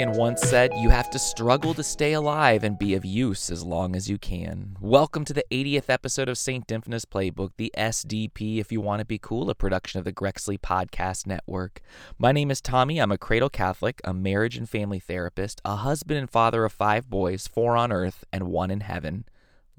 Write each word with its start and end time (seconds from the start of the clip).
Berrigan 0.00 0.16
once 0.16 0.40
said, 0.42 0.72
You 0.78 0.88
have 0.88 1.10
to 1.10 1.18
struggle 1.18 1.74
to 1.74 1.82
stay 1.82 2.14
alive 2.14 2.64
and 2.64 2.78
be 2.78 2.94
of 2.94 3.04
use 3.04 3.50
as 3.50 3.64
long 3.64 3.94
as 3.94 4.08
you 4.08 4.16
can. 4.16 4.76
Welcome 4.80 5.26
to 5.26 5.34
the 5.34 5.44
80th 5.50 5.90
episode 5.90 6.28
of 6.28 6.38
St. 6.38 6.66
Dymphna's 6.66 7.04
Playbook, 7.04 7.50
the 7.58 7.70
SDP, 7.76 8.58
if 8.58 8.72
you 8.72 8.80
want 8.80 9.00
to 9.00 9.04
be 9.04 9.18
cool, 9.18 9.50
a 9.50 9.54
production 9.54 9.98
of 9.98 10.06
the 10.06 10.12
Grexley 10.12 10.58
Podcast 10.58 11.26
Network. 11.26 11.82
My 12.18 12.32
name 12.32 12.50
is 12.50 12.62
Tommy. 12.62 12.98
I'm 12.98 13.12
a 13.12 13.18
cradle 13.18 13.50
Catholic, 13.50 14.00
a 14.02 14.14
marriage 14.14 14.56
and 14.56 14.68
family 14.68 15.00
therapist, 15.00 15.60
a 15.66 15.76
husband 15.76 16.18
and 16.18 16.30
father 16.30 16.64
of 16.64 16.72
five 16.72 17.10
boys, 17.10 17.46
four 17.46 17.76
on 17.76 17.92
earth 17.92 18.24
and 18.32 18.44
one 18.44 18.70
in 18.70 18.80
heaven. 18.80 19.26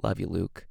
Love 0.04 0.20
you, 0.20 0.28
Luke. 0.28 0.68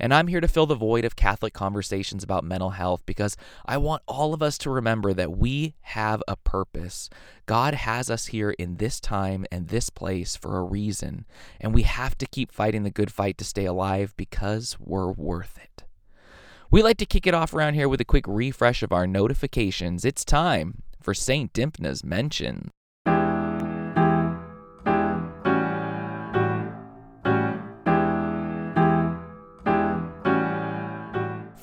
And 0.00 0.14
I'm 0.14 0.28
here 0.28 0.40
to 0.40 0.48
fill 0.48 0.66
the 0.66 0.74
void 0.74 1.04
of 1.04 1.14
Catholic 1.14 1.52
conversations 1.52 2.24
about 2.24 2.42
mental 2.42 2.70
health 2.70 3.02
because 3.04 3.36
I 3.66 3.76
want 3.76 4.02
all 4.08 4.32
of 4.32 4.42
us 4.42 4.56
to 4.58 4.70
remember 4.70 5.12
that 5.12 5.36
we 5.36 5.74
have 5.82 6.22
a 6.26 6.36
purpose. 6.36 7.10
God 7.46 7.74
has 7.74 8.10
us 8.10 8.26
here 8.26 8.50
in 8.50 8.76
this 8.76 8.98
time 8.98 9.44
and 9.52 9.68
this 9.68 9.90
place 9.90 10.36
for 10.36 10.58
a 10.58 10.64
reason, 10.64 11.26
and 11.60 11.74
we 11.74 11.82
have 11.82 12.16
to 12.18 12.26
keep 12.26 12.50
fighting 12.50 12.82
the 12.82 12.90
good 12.90 13.12
fight 13.12 13.36
to 13.38 13.44
stay 13.44 13.66
alive 13.66 14.14
because 14.16 14.76
we're 14.80 15.12
worth 15.12 15.58
it. 15.62 15.84
We 16.70 16.82
like 16.82 16.98
to 16.98 17.06
kick 17.06 17.26
it 17.26 17.34
off 17.34 17.52
around 17.52 17.74
here 17.74 17.88
with 17.88 18.00
a 18.00 18.04
quick 18.04 18.24
refresh 18.26 18.82
of 18.82 18.92
our 18.92 19.06
notifications. 19.06 20.04
It's 20.04 20.24
time 20.24 20.82
for 21.02 21.14
St. 21.14 21.52
Dymphna's 21.52 22.04
Mention. 22.04 22.70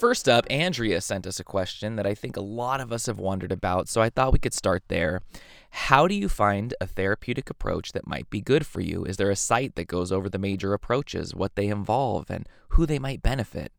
First 0.08 0.30
up, 0.30 0.46
Andrea 0.50 1.02
sent 1.02 1.28
us 1.28 1.38
a 1.38 1.44
question 1.44 1.98
that 1.98 2.08
I 2.08 2.16
think 2.16 2.38
a 2.38 2.42
lot 2.42 2.80
of 2.80 2.94
us 2.94 3.08
have 3.08 3.20
wondered 3.20 3.52
about, 3.52 3.90
so 3.90 4.02
I 4.02 4.10
thought 4.10 4.32
we 4.32 4.40
could 4.40 4.54
start 4.54 4.84
there. 4.88 5.22
How 5.70 6.08
do 6.08 6.16
you 6.16 6.30
find 6.30 6.74
a 6.80 6.88
therapeutic 6.88 7.50
approach 7.50 7.92
that 7.92 8.08
might 8.08 8.30
be 8.30 8.40
good 8.40 8.66
for 8.66 8.80
you? 8.80 9.04
Is 9.04 9.18
there 9.18 9.30
a 9.30 9.36
site 9.36 9.76
that 9.76 9.90
goes 9.90 10.10
over 10.14 10.30
the 10.30 10.38
major 10.38 10.74
approaches, 10.74 11.36
what 11.36 11.58
they 11.58 11.68
involve, 11.68 12.30
and 12.30 12.48
who 12.70 12.86
they 12.86 13.00
might 13.00 13.22
benefit? 13.22 13.74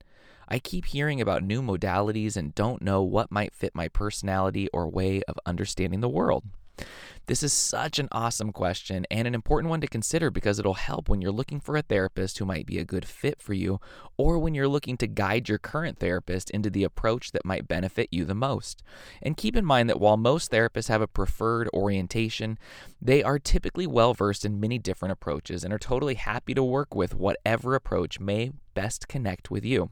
I 0.46 0.58
keep 0.58 0.84
hearing 0.84 1.18
about 1.18 1.44
new 1.44 1.62
modalities 1.62 2.36
and 2.36 2.54
don't 2.54 2.82
know 2.82 3.02
what 3.02 3.32
might 3.32 3.54
fit 3.54 3.74
my 3.74 3.88
personality 3.88 4.68
or 4.70 4.86
way 4.86 5.22
of 5.22 5.38
understanding 5.46 6.00
the 6.00 6.10
world. 6.10 6.44
This 7.28 7.42
is 7.42 7.52
such 7.52 7.98
an 7.98 8.08
awesome 8.10 8.52
question 8.52 9.04
and 9.10 9.28
an 9.28 9.34
important 9.34 9.68
one 9.68 9.82
to 9.82 9.86
consider 9.86 10.30
because 10.30 10.58
it'll 10.58 10.72
help 10.72 11.10
when 11.10 11.20
you're 11.20 11.30
looking 11.30 11.60
for 11.60 11.76
a 11.76 11.82
therapist 11.82 12.38
who 12.38 12.46
might 12.46 12.64
be 12.64 12.78
a 12.78 12.86
good 12.86 13.04
fit 13.04 13.42
for 13.42 13.52
you 13.52 13.80
or 14.16 14.38
when 14.38 14.54
you're 14.54 14.66
looking 14.66 14.96
to 14.96 15.06
guide 15.06 15.46
your 15.46 15.58
current 15.58 15.98
therapist 15.98 16.48
into 16.50 16.70
the 16.70 16.84
approach 16.84 17.32
that 17.32 17.44
might 17.44 17.68
benefit 17.68 18.08
you 18.10 18.24
the 18.24 18.34
most. 18.34 18.82
And 19.20 19.36
keep 19.36 19.56
in 19.56 19.66
mind 19.66 19.90
that 19.90 20.00
while 20.00 20.16
most 20.16 20.50
therapists 20.50 20.88
have 20.88 21.02
a 21.02 21.06
preferred 21.06 21.68
orientation, 21.74 22.58
they 23.00 23.22
are 23.22 23.38
typically 23.38 23.86
well 23.86 24.14
versed 24.14 24.46
in 24.46 24.58
many 24.58 24.78
different 24.78 25.12
approaches 25.12 25.64
and 25.64 25.74
are 25.74 25.78
totally 25.78 26.14
happy 26.14 26.54
to 26.54 26.64
work 26.64 26.94
with 26.94 27.14
whatever 27.14 27.74
approach 27.74 28.18
may 28.18 28.52
best 28.72 29.06
connect 29.06 29.50
with 29.50 29.66
you. 29.66 29.90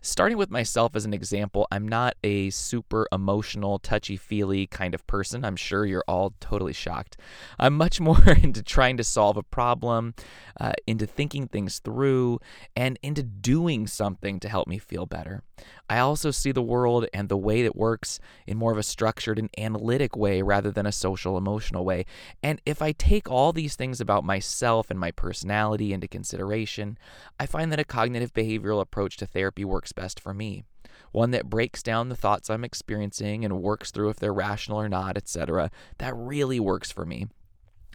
Starting 0.00 0.36
with 0.36 0.50
myself 0.50 0.96
as 0.96 1.04
an 1.04 1.14
example, 1.14 1.66
I'm 1.70 1.86
not 1.86 2.16
a 2.24 2.50
super 2.50 3.06
emotional, 3.12 3.78
touchy 3.78 4.16
feely 4.16 4.66
kind 4.66 4.94
of 4.94 5.06
person. 5.06 5.44
I'm 5.44 5.56
sure 5.56 5.86
you're 5.86 6.04
all 6.08 6.34
totally 6.40 6.72
shocked. 6.72 7.16
I'm 7.58 7.76
much 7.76 8.00
more 8.08 8.22
into 8.42 8.62
trying 8.62 8.96
to 8.96 9.04
solve 9.04 9.36
a 9.36 9.42
problem, 9.42 10.14
uh, 10.60 10.72
into 10.86 11.06
thinking 11.06 11.46
things 11.46 11.78
through, 11.78 12.40
and 12.74 12.98
into 13.02 13.22
doing 13.22 13.86
something 13.86 14.40
to 14.40 14.48
help 14.48 14.66
me 14.66 14.78
feel 14.78 15.06
better. 15.06 15.42
I 15.88 15.98
also 15.98 16.30
see 16.30 16.52
the 16.52 16.62
world 16.62 17.06
and 17.12 17.28
the 17.28 17.36
way 17.36 17.60
it 17.60 17.76
works 17.76 18.18
in 18.46 18.56
more 18.56 18.72
of 18.72 18.78
a 18.78 18.82
structured 18.82 19.38
and 19.38 19.50
analytic 19.58 20.16
way 20.16 20.40
rather 20.40 20.70
than 20.70 20.86
a 20.86 20.92
social 20.92 21.36
emotional 21.36 21.84
way. 21.84 22.06
And 22.42 22.62
if 22.64 22.80
I 22.80 22.92
take 22.92 23.30
all 23.30 23.52
these 23.52 23.76
things 23.76 24.00
about 24.00 24.24
myself 24.24 24.90
and 24.90 24.98
my 24.98 25.10
personality 25.10 25.92
into 25.92 26.08
consideration, 26.08 26.96
I 27.38 27.44
find 27.46 27.70
that 27.72 27.78
a 27.78 27.84
cognitive 27.84 28.32
behavioral 28.32 28.80
approach 28.80 29.18
to 29.18 29.26
therapy 29.26 29.51
works 29.58 29.92
best 29.92 30.20
for 30.20 30.32
me. 30.32 30.64
One 31.12 31.30
that 31.32 31.50
breaks 31.50 31.82
down 31.82 32.08
the 32.08 32.16
thoughts 32.16 32.48
I'm 32.48 32.64
experiencing 32.64 33.44
and 33.44 33.62
works 33.62 33.90
through 33.90 34.08
if 34.08 34.16
they're 34.16 34.32
rational 34.32 34.80
or 34.80 34.88
not, 34.88 35.16
etc. 35.16 35.70
That 35.98 36.16
really 36.16 36.58
works 36.58 36.90
for 36.90 37.04
me. 37.04 37.26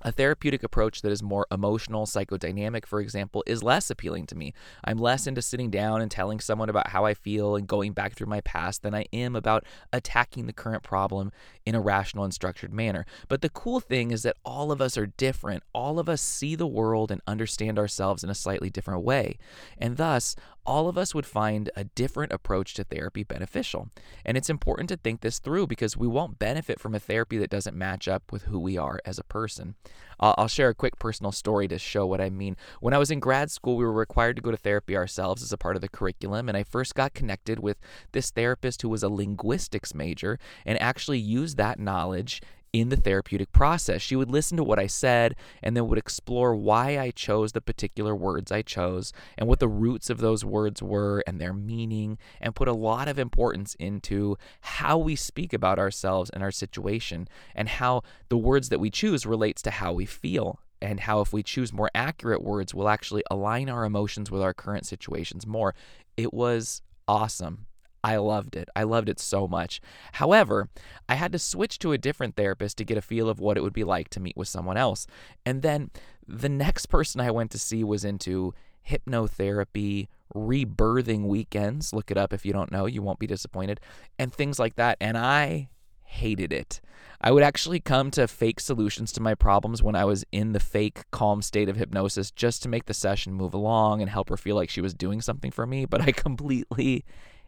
A 0.08 0.12
therapeutic 0.14 0.64
approach 0.64 1.02
that 1.02 1.12
is 1.12 1.22
more 1.22 1.46
emotional, 1.52 2.06
psychodynamic, 2.06 2.86
for 2.86 3.02
example, 3.02 3.44
is 3.46 3.62
less 3.62 3.90
appealing 3.90 4.26
to 4.28 4.38
me. 4.38 4.54
I'm 4.86 4.98
less 4.98 5.28
into 5.28 5.42
sitting 5.42 5.70
down 5.70 6.02
and 6.02 6.10
telling 6.10 6.40
someone 6.40 6.70
about 6.70 6.92
how 6.92 7.04
I 7.04 7.14
feel 7.14 7.58
and 7.58 7.68
going 7.68 7.92
back 7.92 8.14
through 8.14 8.28
my 8.28 8.40
past 8.40 8.84
than 8.84 8.96
I 8.96 9.04
am 9.12 9.36
about 9.36 9.66
attacking 9.92 10.46
the 10.46 10.54
current 10.54 10.82
problem 10.82 11.34
in 11.66 11.76
a 11.76 11.82
rational 11.82 12.24
and 12.24 12.34
structured 12.34 12.72
manner. 12.72 13.06
But 13.28 13.42
the 13.42 13.50
cool 13.50 13.82
thing 13.82 14.12
is 14.12 14.24
that 14.24 14.38
all 14.46 14.72
of 14.72 14.80
us 14.80 14.98
are 14.98 15.08
different. 15.08 15.64
All 15.74 16.00
of 16.00 16.08
us 16.08 16.22
see 16.22 16.56
the 16.56 16.66
world 16.66 17.12
and 17.12 17.20
understand 17.28 17.78
ourselves 17.78 18.24
in 18.24 18.30
a 18.30 18.34
slightly 18.34 18.70
different 18.70 19.04
way. 19.04 19.38
And 19.78 19.98
thus, 19.98 20.38
all 20.66 20.88
of 20.88 20.98
us 20.98 21.14
would 21.14 21.26
find 21.26 21.70
a 21.76 21.84
different 21.84 22.32
approach 22.32 22.74
to 22.76 22.86
therapy 22.86 23.24
beneficial. 23.24 23.90
And 24.26 24.38
it's 24.38 24.50
important 24.50 24.88
to 24.90 24.98
think 24.98 25.20
this 25.20 25.40
through 25.40 25.68
because 25.68 25.98
we 25.98 26.08
won't 26.08 26.40
benefit 26.40 26.80
from 26.80 26.96
a 26.96 27.00
therapy 27.00 27.38
that 27.40 27.50
doesn't 27.50 27.76
match 27.76 28.08
up 28.08 28.32
with 28.32 28.44
who 28.44 28.60
we 28.60 28.78
are 28.78 29.00
as 29.06 29.20
a 29.20 29.24
person. 29.24 29.76
I'll 30.20 30.48
share 30.48 30.70
a 30.70 30.76
quick 30.76 30.98
personal 31.00 31.32
story 31.32 31.68
to 31.68 31.78
show 31.78 32.06
what 32.06 32.20
I 32.20 32.30
mean. 32.30 32.58
When 32.80 32.94
I 32.94 32.98
was 32.98 33.12
in 33.12 33.20
grad 33.20 33.52
school, 33.52 33.78
we 33.78 33.86
were 33.86 33.92
required 33.92 34.36
to 34.38 34.42
go 34.42 34.52
to 34.52 34.58
therapy 34.58 34.98
ourselves 34.98 35.44
as 35.44 35.54
a 35.54 35.58
part 35.58 35.76
of 35.76 35.82
the 35.82 35.90
curriculum, 35.90 36.50
and 36.50 36.58
I 36.58 36.64
first 36.64 36.96
got 36.96 37.14
connected 37.14 37.60
with 37.60 37.78
this 38.14 38.32
therapist 38.32 38.82
who 38.82 38.90
was 38.90 39.04
a 39.04 39.10
linguistics 39.10 39.94
major 39.94 40.40
and 40.66 40.82
actually 40.82 41.20
used 41.20 41.58
that 41.58 41.80
knowledge 41.80 42.42
in 42.74 42.90
the 42.90 42.96
therapeutic 42.96 43.52
process. 43.52 44.02
She 44.02 44.16
would 44.16 44.30
listen 44.30 44.58
to 44.58 44.64
what 44.64 44.80
I 44.80 44.88
said 44.88 45.36
and 45.64 45.76
then 45.76 45.88
would 45.88 45.98
explore 45.98 46.56
why 46.56 47.00
I 47.00 47.12
chose 47.12 47.52
the 47.52 47.62
particular 47.62 48.16
words 48.16 48.52
I 48.52 48.62
chose 48.62 49.14
and 49.38 49.48
what 49.48 49.60
the 49.60 49.68
roots 49.68 50.10
of 50.10 50.20
those 50.20 50.44
words 50.44 50.82
were 50.82 51.24
and 51.26 51.40
their 51.40 51.54
meaning, 51.54 52.18
and 52.42 52.56
put 52.56 52.68
a 52.68 52.74
lot 52.74 53.08
of 53.08 53.20
importance 53.20 53.76
into 53.76 54.38
how 54.62 54.98
we 54.98 55.16
speak 55.16 55.54
about 55.54 55.80
ourselves 55.80 56.30
and 56.30 56.44
our 56.44 56.52
situation 56.52 57.28
and 57.56 57.70
how 57.70 58.04
the 58.30 58.38
words 58.38 58.70
that 58.70 58.80
we 58.80 58.90
choose 58.90 59.26
relates 59.26 59.62
to 59.64 59.72
how 59.72 59.94
we 59.94 60.06
feel 60.06 60.60
and 60.82 61.02
how 61.02 61.22
if 61.22 61.34
we 61.34 61.42
choose 61.42 61.74
more 61.74 61.90
accurate 61.96 62.44
words 62.44 62.74
we'll 62.74 62.90
actually 62.90 63.24
align 63.32 63.70
our 63.70 63.84
emotions 63.84 64.30
with 64.30 64.42
our 64.42 64.54
current 64.54 64.86
situations 64.86 65.48
more. 65.48 65.74
It 66.16 66.34
was 66.34 66.82
awesome. 67.08 67.66
I 68.08 68.16
loved 68.16 68.56
it. 68.56 68.70
I 68.74 68.84
loved 68.84 69.10
it 69.10 69.20
so 69.20 69.50
much. 69.50 69.82
However, 70.14 70.70
I 71.10 71.16
had 71.16 71.34
to 71.34 71.40
switch 71.40 71.78
to 71.80 71.92
a 71.92 71.98
different 71.98 72.38
therapist 72.38 72.78
to 72.78 72.86
get 72.86 72.98
a 72.98 73.02
feel 73.02 73.28
of 73.28 73.42
what 73.42 73.58
it 73.58 73.62
would 73.64 73.74
be 73.74 73.84
like 73.84 74.08
to 74.12 74.22
meet 74.22 74.38
with 74.38 74.48
someone 74.48 74.78
else. 74.78 75.08
And 75.46 75.62
then 75.62 75.92
the 76.26 76.48
next 76.48 76.86
person 76.86 77.20
I 77.20 77.32
went 77.32 77.52
to 77.52 77.60
see 77.60 77.84
was 77.84 78.06
into 78.06 78.54
hypnotherapy, 78.90 80.08
rebirthing 80.34 81.24
weekends. 81.26 81.92
Look 81.92 82.10
it 82.10 82.18
up 82.18 82.32
if 82.32 82.46
you 82.46 82.54
don't 82.54 82.72
know, 82.72 82.86
you 82.86 83.02
won't 83.02 83.20
be 83.20 83.28
disappointed, 83.28 83.82
and 84.18 84.32
things 84.32 84.58
like 84.58 84.78
that. 84.78 84.96
And 85.02 85.18
I 85.18 85.68
hated 86.04 86.54
it. 86.54 86.80
I 87.20 87.32
would 87.32 87.44
actually 87.44 87.82
come 87.82 88.10
to 88.12 88.26
fake 88.26 88.62
solutions 88.62 89.12
to 89.14 89.22
my 89.22 89.36
problems 89.36 89.84
when 89.84 89.96
I 89.96 90.06
was 90.06 90.24
in 90.32 90.54
the 90.54 90.62
fake 90.62 91.02
calm 91.12 91.42
state 91.42 91.68
of 91.68 91.76
hypnosis 91.76 92.32
just 92.32 92.64
to 92.64 92.70
make 92.70 92.86
the 92.86 92.94
session 92.94 93.34
move 93.34 93.54
along 93.54 94.00
and 94.00 94.10
help 94.10 94.30
her 94.30 94.38
feel 94.38 94.56
like 94.56 94.70
she 94.70 94.80
was 94.80 94.94
doing 94.94 95.20
something 95.20 95.52
for 95.52 95.68
me, 95.68 95.84
but 95.84 96.00
I 96.00 96.12
completely 96.14 97.04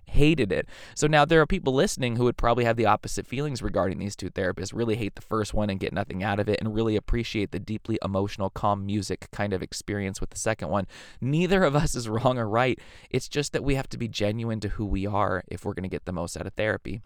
hated 0.09 0.51
it. 0.51 0.67
So 0.95 1.07
now 1.07 1.25
there 1.25 1.41
are 1.41 1.47
people 1.47 1.73
listening 1.73 2.15
who 2.15 2.25
would 2.25 2.37
probably 2.37 2.65
have 2.65 2.77
the 2.77 2.85
opposite 2.85 3.25
feelings 3.25 3.61
regarding 3.61 3.99
these 3.99 4.15
two 4.15 4.29
therapists, 4.29 4.73
really 4.73 4.95
hate 4.95 5.15
the 5.15 5.21
first 5.21 5.53
one 5.53 5.69
and 5.69 5.79
get 5.79 5.93
nothing 5.93 6.23
out 6.23 6.39
of 6.39 6.49
it, 6.49 6.59
and 6.59 6.75
really 6.75 6.95
appreciate 6.95 7.51
the 7.51 7.59
deeply 7.59 7.97
emotional, 8.03 8.49
calm 8.49 8.85
music 8.85 9.27
kind 9.31 9.53
of 9.53 9.61
experience 9.61 10.19
with 10.19 10.29
the 10.31 10.37
second 10.37 10.69
one. 10.69 10.87
Neither 11.21 11.63
of 11.63 11.75
us 11.75 11.95
is 11.95 12.09
wrong 12.09 12.37
or 12.37 12.47
right. 12.47 12.79
It's 13.09 13.29
just 13.29 13.53
that 13.53 13.63
we 13.63 13.75
have 13.75 13.89
to 13.89 13.97
be 13.97 14.07
genuine 14.07 14.59
to 14.61 14.69
who 14.69 14.85
we 14.85 15.05
are 15.05 15.43
if 15.47 15.65
we're 15.65 15.73
going 15.73 15.83
to 15.83 15.89
get 15.89 16.05
the 16.05 16.11
most 16.11 16.37
out 16.37 16.47
of 16.47 16.53
therapy. 16.53 17.01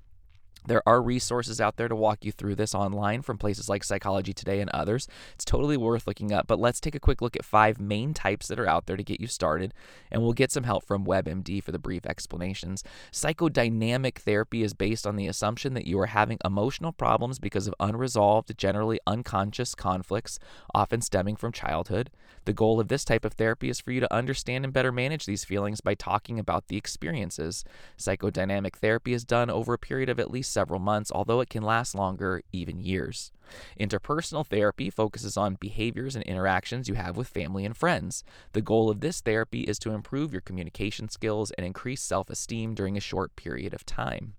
There 0.65 0.81
are 0.87 1.01
resources 1.01 1.59
out 1.59 1.75
there 1.75 1.89
to 1.89 1.95
walk 1.95 2.23
you 2.23 2.31
through 2.31 2.55
this 2.55 2.73
online 2.73 3.21
from 3.21 3.37
places 3.37 3.67
like 3.67 3.83
Psychology 3.83 4.31
Today 4.31 4.61
and 4.61 4.69
others. 4.69 5.09
It's 5.33 5.43
totally 5.43 5.75
worth 5.75 6.07
looking 6.07 6.31
up, 6.31 6.47
but 6.47 6.59
let's 6.59 6.79
take 6.79 6.95
a 6.95 7.01
quick 7.01 7.21
look 7.21 7.35
at 7.35 7.43
five 7.43 7.81
main 7.81 8.13
types 8.13 8.47
that 8.47 8.59
are 8.59 8.67
out 8.67 8.85
there 8.85 8.95
to 8.95 9.03
get 9.03 9.19
you 9.19 9.27
started, 9.27 9.73
and 10.09 10.21
we'll 10.21 10.31
get 10.31 10.53
some 10.53 10.63
help 10.63 10.85
from 10.85 11.05
WebMD 11.05 11.61
for 11.61 11.73
the 11.73 11.79
brief 11.79 12.05
explanations. 12.05 12.81
Psychodynamic 13.11 14.19
therapy 14.19 14.63
is 14.63 14.73
based 14.73 15.05
on 15.05 15.17
the 15.17 15.27
assumption 15.27 15.73
that 15.73 15.85
you 15.85 15.99
are 15.99 16.05
having 16.05 16.37
emotional 16.45 16.93
problems 16.93 17.39
because 17.39 17.67
of 17.67 17.75
unresolved, 17.81 18.57
generally 18.57 18.99
unconscious 19.05 19.75
conflicts, 19.75 20.39
often 20.73 21.01
stemming 21.01 21.35
from 21.35 21.51
childhood. 21.51 22.09
The 22.45 22.53
goal 22.53 22.79
of 22.79 22.87
this 22.87 23.03
type 23.03 23.25
of 23.25 23.33
therapy 23.33 23.69
is 23.69 23.81
for 23.81 23.91
you 23.91 23.99
to 23.99 24.13
understand 24.13 24.63
and 24.63 24.73
better 24.73 24.93
manage 24.93 25.25
these 25.25 25.43
feelings 25.43 25.81
by 25.81 25.93
talking 25.93 26.39
about 26.39 26.67
the 26.69 26.77
experiences. 26.77 27.65
Psychodynamic 27.97 28.75
therapy 28.75 29.13
is 29.13 29.25
done 29.25 29.49
over 29.49 29.73
a 29.73 29.77
period 29.77 30.07
of 30.07 30.19
at 30.19 30.31
least 30.31 30.52
several 30.53 30.79
months, 30.79 31.11
although 31.11 31.41
it 31.41 31.49
can 31.49 31.63
last 31.63 31.95
longer, 31.95 32.41
even 32.51 32.79
years. 32.79 33.31
Interpersonal 33.79 34.45
therapy 34.45 34.89
focuses 34.89 35.35
on 35.35 35.55
behaviors 35.59 36.15
and 36.15 36.23
interactions 36.25 36.87
you 36.87 36.93
have 36.95 37.17
with 37.17 37.27
family 37.27 37.65
and 37.65 37.75
friends. 37.75 38.23
The 38.53 38.61
goal 38.61 38.89
of 38.89 39.01
this 39.01 39.19
therapy 39.21 39.61
is 39.61 39.79
to 39.79 39.91
improve 39.91 40.31
your 40.31 40.41
communication 40.41 41.09
skills 41.09 41.51
and 41.51 41.65
increase 41.65 42.01
self 42.01 42.29
esteem 42.29 42.73
during 42.73 42.95
a 42.95 43.01
short 43.01 43.35
period 43.35 43.73
of 43.73 43.85
time. 43.85 44.35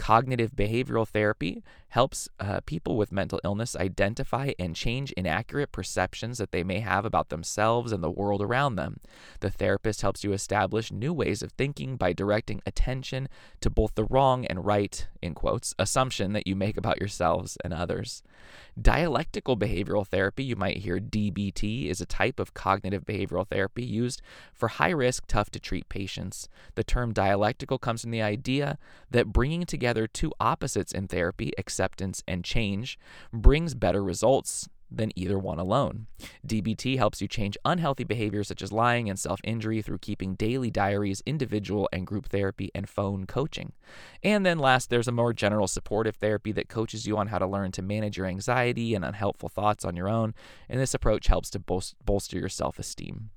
Cognitive 0.00 0.52
behavioral 0.52 1.06
therapy 1.06 1.62
helps 1.90 2.28
uh, 2.38 2.60
people 2.64 2.96
with 2.96 3.12
mental 3.12 3.40
illness 3.44 3.76
identify 3.76 4.52
and 4.58 4.74
change 4.74 5.12
inaccurate 5.12 5.72
perceptions 5.72 6.38
that 6.38 6.52
they 6.52 6.64
may 6.64 6.80
have 6.80 7.04
about 7.04 7.28
themselves 7.28 7.92
and 7.92 8.02
the 8.02 8.10
world 8.10 8.40
around 8.40 8.76
them. 8.76 9.00
The 9.40 9.50
therapist 9.50 10.00
helps 10.00 10.24
you 10.24 10.32
establish 10.32 10.90
new 10.90 11.12
ways 11.12 11.42
of 11.42 11.52
thinking 11.52 11.96
by 11.96 12.12
directing 12.14 12.62
attention 12.64 13.28
to 13.60 13.68
both 13.68 13.94
the 13.94 14.04
wrong 14.04 14.46
and 14.46 14.64
right, 14.64 15.06
in 15.20 15.34
quotes, 15.34 15.74
assumption 15.78 16.32
that 16.32 16.46
you 16.46 16.56
make 16.56 16.78
about 16.78 16.98
yourselves 16.98 17.58
and 17.62 17.74
others. 17.74 18.22
Dialectical 18.80 19.56
behavioral 19.56 20.06
therapy, 20.06 20.44
you 20.44 20.56
might 20.56 20.78
hear 20.78 20.98
DBT, 20.98 21.90
is 21.90 22.00
a 22.00 22.06
type 22.06 22.38
of 22.38 22.54
cognitive 22.54 23.04
behavioral 23.04 23.46
therapy 23.46 23.84
used 23.84 24.22
for 24.54 24.68
high 24.68 24.90
risk, 24.90 25.26
tough 25.26 25.50
to 25.50 25.60
treat 25.60 25.88
patients. 25.88 26.48
The 26.76 26.84
term 26.84 27.12
dialectical 27.12 27.78
comes 27.78 28.02
from 28.02 28.12
the 28.12 28.22
idea 28.22 28.78
that 29.10 29.32
bringing 29.32 29.66
together 29.66 29.89
two 30.06 30.32
opposites 30.40 30.92
in 30.92 31.08
therapy, 31.08 31.52
acceptance 31.58 32.22
and 32.26 32.44
change, 32.44 32.98
brings 33.32 33.74
better 33.74 34.02
results 34.02 34.68
than 34.90 35.12
either 35.16 35.38
one 35.38 35.58
alone. 35.58 36.06
DBT 36.46 36.96
helps 36.96 37.22
you 37.22 37.28
change 37.28 37.56
unhealthy 37.64 38.04
behaviors 38.04 38.48
such 38.48 38.62
as 38.62 38.72
lying 38.72 39.08
and 39.08 39.18
self 39.18 39.40
injury 39.44 39.82
through 39.82 39.98
keeping 39.98 40.34
daily 40.34 40.70
diaries, 40.70 41.22
individual 41.24 41.88
and 41.92 42.06
group 42.06 42.28
therapy, 42.28 42.70
and 42.74 42.88
phone 42.88 43.26
coaching. 43.26 43.72
And 44.22 44.44
then 44.44 44.58
last, 44.58 44.90
there's 44.90 45.08
a 45.08 45.12
more 45.12 45.32
general 45.32 45.68
supportive 45.68 46.16
therapy 46.16 46.52
that 46.52 46.68
coaches 46.68 47.06
you 47.06 47.16
on 47.16 47.28
how 47.28 47.38
to 47.38 47.46
learn 47.46 47.72
to 47.72 47.82
manage 47.82 48.16
your 48.16 48.26
anxiety 48.26 48.94
and 48.94 49.04
unhelpful 49.04 49.48
thoughts 49.48 49.84
on 49.84 49.96
your 49.96 50.08
own. 50.08 50.34
And 50.68 50.80
this 50.80 50.94
approach 50.94 51.28
helps 51.28 51.50
to 51.50 51.60
bolster 51.60 52.38
your 52.38 52.48
self 52.48 52.78
esteem. 52.78 53.30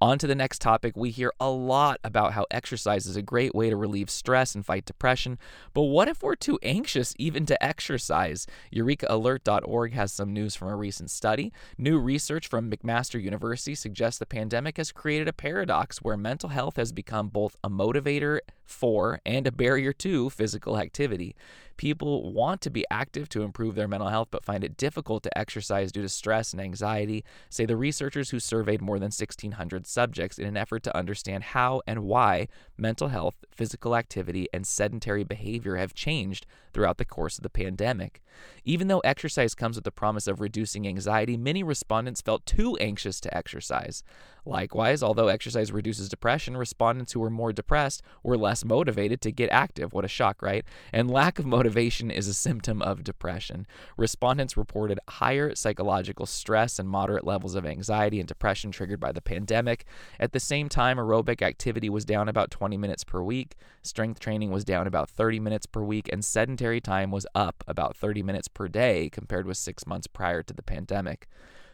On 0.00 0.16
to 0.18 0.28
the 0.28 0.36
next 0.36 0.60
topic. 0.60 0.96
We 0.96 1.10
hear 1.10 1.32
a 1.40 1.50
lot 1.50 1.98
about 2.04 2.32
how 2.32 2.46
exercise 2.52 3.06
is 3.06 3.16
a 3.16 3.22
great 3.22 3.52
way 3.52 3.68
to 3.68 3.74
relieve 3.74 4.10
stress 4.10 4.54
and 4.54 4.64
fight 4.64 4.84
depression, 4.84 5.38
but 5.74 5.82
what 5.82 6.06
if 6.06 6.22
we're 6.22 6.36
too 6.36 6.56
anxious 6.62 7.14
even 7.18 7.46
to 7.46 7.60
exercise? 7.60 8.46
EurekAlert.org 8.72 9.92
has 9.94 10.12
some 10.12 10.32
news 10.32 10.54
from 10.54 10.68
a 10.68 10.76
recent 10.76 11.10
study. 11.10 11.52
New 11.76 11.98
research 11.98 12.46
from 12.46 12.70
McMaster 12.70 13.20
University 13.20 13.74
suggests 13.74 14.20
the 14.20 14.26
pandemic 14.26 14.76
has 14.76 14.92
created 14.92 15.26
a 15.26 15.32
paradox 15.32 15.98
where 15.98 16.16
mental 16.16 16.50
health 16.50 16.76
has 16.76 16.92
become 16.92 17.28
both 17.28 17.56
a 17.64 17.68
motivator 17.68 18.38
for 18.64 19.20
and 19.26 19.48
a 19.48 19.52
barrier 19.52 19.92
to 19.94 20.30
physical 20.30 20.78
activity. 20.78 21.34
People 21.78 22.32
want 22.32 22.60
to 22.62 22.70
be 22.70 22.84
active 22.90 23.28
to 23.30 23.42
improve 23.42 23.76
their 23.76 23.86
mental 23.86 24.08
health, 24.08 24.28
but 24.32 24.44
find 24.44 24.64
it 24.64 24.76
difficult 24.76 25.22
to 25.22 25.38
exercise 25.38 25.92
due 25.92 26.02
to 26.02 26.08
stress 26.08 26.52
and 26.52 26.60
anxiety, 26.60 27.24
say 27.48 27.64
the 27.64 27.76
researchers 27.76 28.30
who 28.30 28.40
surveyed 28.40 28.82
more 28.82 28.98
than 28.98 29.04
1,600 29.06 29.86
subjects 29.86 30.38
in 30.38 30.46
an 30.46 30.56
effort 30.56 30.82
to 30.82 30.96
understand 30.96 31.44
how 31.44 31.80
and 31.86 32.02
why 32.02 32.48
mental 32.76 33.08
health, 33.08 33.36
physical 33.52 33.94
activity, 33.94 34.48
and 34.52 34.66
sedentary 34.66 35.22
behavior 35.22 35.76
have 35.76 35.94
changed 35.94 36.46
throughout 36.72 36.98
the 36.98 37.04
course 37.04 37.38
of 37.38 37.44
the 37.44 37.50
pandemic. 37.50 38.22
Even 38.64 38.88
though 38.88 39.00
exercise 39.00 39.54
comes 39.54 39.76
with 39.76 39.84
the 39.84 39.90
promise 39.90 40.26
of 40.26 40.40
reducing 40.40 40.86
anxiety, 40.86 41.36
many 41.36 41.62
respondents 41.62 42.20
felt 42.20 42.44
too 42.44 42.76
anxious 42.76 43.20
to 43.20 43.36
exercise. 43.36 44.02
Likewise, 44.44 45.02
although 45.02 45.28
exercise 45.28 45.72
reduces 45.72 46.08
depression, 46.08 46.56
respondents 46.56 47.12
who 47.12 47.20
were 47.20 47.30
more 47.30 47.52
depressed 47.52 48.02
were 48.22 48.36
less 48.36 48.64
motivated 48.64 49.20
to 49.20 49.32
get 49.32 49.50
active. 49.50 49.92
What 49.92 50.04
a 50.04 50.08
shock, 50.08 50.42
right? 50.42 50.64
And 50.92 51.10
lack 51.10 51.38
of 51.38 51.46
motivation 51.46 51.67
is 51.76 52.28
a 52.28 52.34
symptom 52.34 52.80
of 52.82 53.04
depression. 53.04 53.66
Respondents 53.96 54.56
reported 54.56 54.98
higher 55.08 55.54
psychological 55.54 56.26
stress 56.26 56.78
and 56.78 56.88
moderate 56.88 57.26
levels 57.26 57.54
of 57.54 57.66
anxiety 57.66 58.18
and 58.18 58.28
depression 58.28 58.70
triggered 58.70 59.00
by 59.00 59.12
the 59.12 59.20
pandemic. 59.20 59.84
At 60.18 60.32
the 60.32 60.40
same 60.40 60.68
time, 60.68 60.96
aerobic 60.96 61.42
activity 61.42 61.88
was 61.88 62.04
down 62.04 62.28
about 62.28 62.50
20 62.50 62.76
minutes 62.76 63.04
per 63.04 63.22
week, 63.22 63.56
strength 63.82 64.20
training 64.20 64.50
was 64.50 64.64
down 64.64 64.86
about 64.86 65.10
30 65.10 65.40
minutes 65.40 65.66
per 65.66 65.82
week, 65.82 66.08
and 66.12 66.24
sedentary 66.24 66.80
time 66.80 67.10
was 67.10 67.26
up 67.34 67.64
about 67.66 67.96
30 67.96 68.22
minutes 68.22 68.48
per 68.48 68.68
day 68.68 69.08
compared 69.10 69.46
with 69.46 69.56
six 69.56 69.86
months 69.86 70.06
prior 70.06 70.42
to 70.42 70.54
the 70.54 70.62
pandemic. 70.62 71.28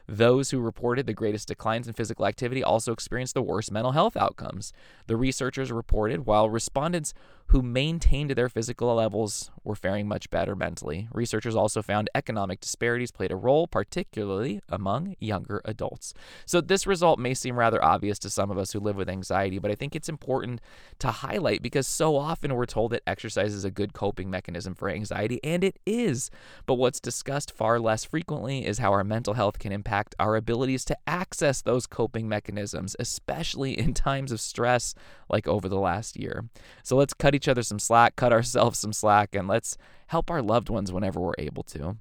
Those 0.06 0.50
who 0.50 0.60
reported 0.60 1.06
the 1.06 1.14
greatest 1.14 1.48
declines 1.48 1.88
in 1.88 1.94
physical 1.94 2.26
activity 2.26 2.62
also 2.62 2.92
experienced 2.92 3.34
the 3.34 3.42
worst 3.42 3.72
mental 3.72 3.92
health 3.92 4.16
outcomes. 4.16 4.72
The 5.06 5.16
researchers 5.16 5.72
reported 5.72 6.26
while 6.26 6.50
respondents 6.50 7.14
who 7.48 7.62
maintained 7.62 8.30
their 8.30 8.48
physical 8.48 8.94
levels 8.94 9.50
were 9.62 9.74
faring 9.74 10.08
much 10.08 10.30
better 10.30 10.56
mentally. 10.56 11.08
Researchers 11.12 11.54
also 11.54 11.82
found 11.82 12.10
economic 12.14 12.60
disparities 12.60 13.10
played 13.10 13.30
a 13.30 13.36
role, 13.36 13.66
particularly 13.66 14.60
among 14.68 15.14
younger 15.20 15.60
adults. 15.64 16.14
So, 16.46 16.60
this 16.60 16.86
result 16.86 17.18
may 17.18 17.34
seem 17.34 17.58
rather 17.58 17.82
obvious 17.84 18.18
to 18.20 18.30
some 18.30 18.50
of 18.50 18.58
us 18.58 18.72
who 18.72 18.80
live 18.80 18.96
with 18.96 19.08
anxiety, 19.08 19.58
but 19.58 19.70
I 19.70 19.74
think 19.74 19.94
it's 19.94 20.08
important 20.08 20.60
to 20.98 21.08
highlight 21.08 21.62
because 21.62 21.86
so 21.86 22.16
often 22.16 22.54
we're 22.54 22.66
told 22.66 22.92
that 22.92 23.02
exercise 23.06 23.54
is 23.54 23.64
a 23.64 23.70
good 23.70 23.92
coping 23.92 24.30
mechanism 24.30 24.74
for 24.74 24.88
anxiety, 24.88 25.40
and 25.44 25.62
it 25.62 25.78
is. 25.86 26.30
But 26.66 26.74
what's 26.74 27.00
discussed 27.00 27.52
far 27.52 27.78
less 27.78 28.04
frequently 28.04 28.66
is 28.66 28.78
how 28.78 28.92
our 28.92 29.04
mental 29.04 29.34
health 29.34 29.58
can 29.58 29.72
impact 29.72 30.14
our 30.18 30.36
abilities 30.36 30.84
to 30.86 30.96
access 31.06 31.62
those 31.62 31.86
coping 31.86 32.28
mechanisms, 32.28 32.96
especially 32.98 33.78
in 33.78 33.94
times 33.94 34.32
of 34.32 34.40
stress 34.40 34.94
like 35.28 35.46
over 35.46 35.68
the 35.68 35.78
last 35.78 36.16
year. 36.18 36.44
So, 36.82 36.96
let's 36.96 37.14
cut 37.14 37.33
cut 37.34 37.42
each 37.42 37.48
other 37.48 37.62
some 37.62 37.78
slack, 37.78 38.16
cut 38.16 38.32
ourselves 38.32 38.78
some 38.78 38.92
slack, 38.92 39.34
and 39.34 39.48
let's 39.48 39.76
help 40.08 40.30
our 40.30 40.42
loved 40.42 40.70
ones 40.70 40.92
whenever 40.92 41.20
we're 41.20 41.34
able 41.38 41.64
to. 41.64 41.96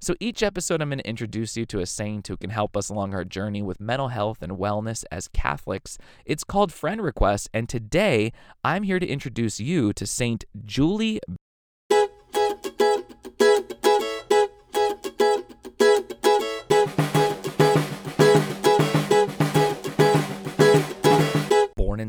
So, 0.00 0.14
each 0.18 0.42
episode, 0.42 0.80
I'm 0.80 0.88
going 0.88 0.98
to 0.98 1.08
introduce 1.08 1.56
you 1.56 1.66
to 1.66 1.80
a 1.80 1.86
saint 1.86 2.26
who 2.26 2.36
can 2.36 2.50
help 2.50 2.76
us 2.76 2.88
along 2.88 3.14
our 3.14 3.24
journey 3.24 3.62
with 3.62 3.80
mental 3.80 4.08
health 4.08 4.42
and 4.42 4.52
wellness 4.52 5.04
as 5.10 5.28
Catholics. 5.28 5.98
It's 6.24 6.44
called 6.44 6.72
Friend 6.72 7.02
Request, 7.02 7.50
and 7.52 7.68
today 7.68 8.32
I'm 8.64 8.82
here 8.82 8.98
to 8.98 9.06
introduce 9.06 9.60
you 9.60 9.92
to 9.92 10.06
Saint 10.06 10.44
Julie 10.64 11.20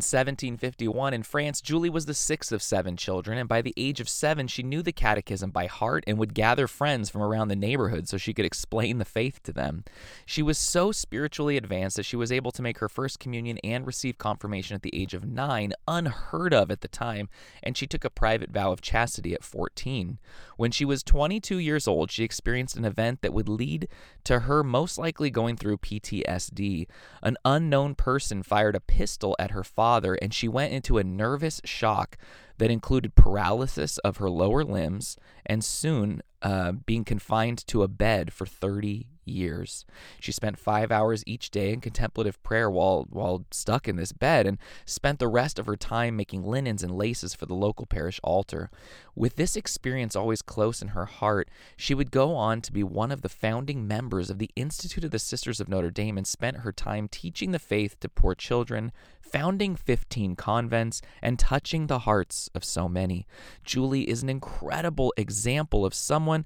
1751 0.05 1.13
in 1.13 1.23
France, 1.23 1.61
Julie 1.61 1.89
was 1.89 2.05
the 2.05 2.13
sixth 2.13 2.51
of 2.51 2.61
seven 2.61 2.95
children, 2.95 3.37
and 3.37 3.49
by 3.49 3.61
the 3.61 3.73
age 3.75 3.99
of 3.99 4.07
seven, 4.07 4.47
she 4.47 4.63
knew 4.63 4.81
the 4.81 4.91
catechism 4.91 5.49
by 5.49 5.65
heart 5.65 6.03
and 6.05 6.17
would 6.17 6.33
gather 6.33 6.67
friends 6.67 7.09
from 7.09 7.21
around 7.21 7.47
the 7.47 7.55
neighborhood 7.55 8.07
so 8.07 8.17
she 8.17 8.33
could 8.33 8.45
explain 8.45 8.97
the 8.97 9.05
faith 9.05 9.41
to 9.43 9.51
them. 9.51 9.83
She 10.25 10.41
was 10.41 10.57
so 10.57 10.91
spiritually 10.91 11.57
advanced 11.57 11.97
that 11.97 12.05
she 12.05 12.15
was 12.15 12.31
able 12.31 12.51
to 12.51 12.61
make 12.61 12.77
her 12.77 12.89
first 12.89 13.19
communion 13.19 13.57
and 13.63 13.85
receive 13.85 14.17
confirmation 14.17 14.75
at 14.75 14.83
the 14.83 14.95
age 14.95 15.13
of 15.13 15.25
nine, 15.25 15.73
unheard 15.87 16.53
of 16.53 16.71
at 16.71 16.81
the 16.81 16.87
time, 16.87 17.27
and 17.63 17.75
she 17.75 17.87
took 17.87 18.05
a 18.05 18.09
private 18.09 18.51
vow 18.51 18.71
of 18.71 18.81
chastity 18.81 19.33
at 19.33 19.43
14. 19.43 20.19
When 20.57 20.71
she 20.71 20.85
was 20.85 21.03
22 21.03 21.57
years 21.57 21.87
old, 21.87 22.11
she 22.11 22.23
experienced 22.23 22.75
an 22.75 22.85
event 22.85 23.21
that 23.21 23.33
would 23.33 23.49
lead 23.49 23.87
to 24.23 24.41
her 24.41 24.63
most 24.63 24.97
likely 24.97 25.29
going 25.29 25.57
through 25.57 25.77
PTSD. 25.77 26.87
An 27.21 27.37
unknown 27.43 27.95
person 27.95 28.43
fired 28.43 28.75
a 28.75 28.79
pistol 28.79 29.35
at 29.39 29.51
her 29.51 29.63
father 29.63 29.94
father, 29.95 30.15
and 30.15 30.33
she 30.33 30.49
went 30.49 30.73
into 30.73 30.97
a 30.97 31.03
nervous 31.05 31.61
shock 31.63 32.17
that 32.57 32.69
included 32.69 33.15
paralysis 33.15 33.97
of 33.99 34.17
her 34.17 34.29
lower 34.29 34.61
limbs 34.61 35.15
and 35.45 35.63
soon 35.63 36.21
uh, 36.41 36.73
being 36.73 37.05
confined 37.05 37.65
to 37.65 37.81
a 37.81 37.87
bed 37.87 38.33
for 38.33 38.45
30 38.45 39.07
years. 39.25 39.85
She 40.19 40.31
spent 40.31 40.59
five 40.59 40.91
hours 40.91 41.23
each 41.25 41.51
day 41.51 41.73
in 41.73 41.81
contemplative 41.81 42.41
prayer 42.43 42.69
while, 42.69 43.05
while 43.09 43.45
stuck 43.51 43.87
in 43.87 43.95
this 43.95 44.11
bed 44.11 44.45
and 44.47 44.57
spent 44.85 45.19
the 45.19 45.27
rest 45.27 45.59
of 45.59 45.65
her 45.65 45.75
time 45.75 46.15
making 46.15 46.43
linens 46.43 46.83
and 46.83 46.95
laces 46.95 47.33
for 47.33 47.45
the 47.45 47.53
local 47.53 47.85
parish 47.85 48.19
altar. 48.23 48.69
With 49.15 49.35
this 49.35 49.55
experience 49.55 50.15
always 50.15 50.41
close 50.41 50.81
in 50.81 50.89
her 50.89 51.05
heart, 51.05 51.49
she 51.77 51.93
would 51.93 52.11
go 52.11 52.35
on 52.35 52.61
to 52.61 52.73
be 52.73 52.83
one 52.83 53.11
of 53.11 53.21
the 53.21 53.29
founding 53.29 53.87
members 53.87 54.29
of 54.29 54.39
the 54.39 54.51
Institute 54.55 55.03
of 55.03 55.11
the 55.11 55.19
Sisters 55.19 55.59
of 55.59 55.69
Notre 55.69 55.91
Dame 55.91 56.17
and 56.17 56.27
spent 56.27 56.57
her 56.57 56.71
time 56.71 57.07
teaching 57.07 57.51
the 57.51 57.59
faith 57.59 57.99
to 57.99 58.09
poor 58.09 58.35
children, 58.35 58.91
founding 59.21 59.75
15 59.75 60.35
convents, 60.35 61.01
and 61.21 61.39
touching 61.39 61.87
the 61.87 61.99
hearts 61.99 62.49
of 62.53 62.63
so 62.63 62.87
many. 62.87 63.25
Julie 63.63 64.09
is 64.09 64.21
an 64.21 64.29
incredible 64.29 65.13
example 65.17 65.85
of 65.85 65.93
someone 65.93 66.45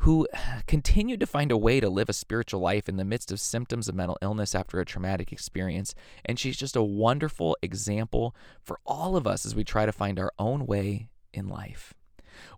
who 0.00 0.26
continued 0.66 1.20
to 1.20 1.26
find 1.26 1.50
a 1.50 1.56
way 1.56 1.80
to 1.80 1.88
live 1.88 2.08
a 2.08 2.14
spiritual 2.14 2.60
life 2.60 2.88
in 2.88 2.96
the 2.96 3.04
midst 3.04 3.32
of 3.32 3.40
symptoms 3.40 3.88
of 3.88 3.94
mental 3.94 4.18
illness 4.22 4.54
after 4.54 4.80
a 4.80 4.84
traumatic 4.84 5.32
experience. 5.32 5.94
And 6.24 6.38
she's 6.38 6.56
just 6.56 6.76
a 6.76 6.82
wonderful 6.82 7.56
example 7.62 8.34
for 8.62 8.78
all 8.86 9.16
of 9.16 9.26
us 9.26 9.46
as 9.46 9.54
we 9.54 9.64
try 9.64 9.86
to 9.86 9.92
find 9.92 10.18
our 10.18 10.32
own 10.38 10.66
way 10.66 11.08
in 11.32 11.48
life. 11.48 11.94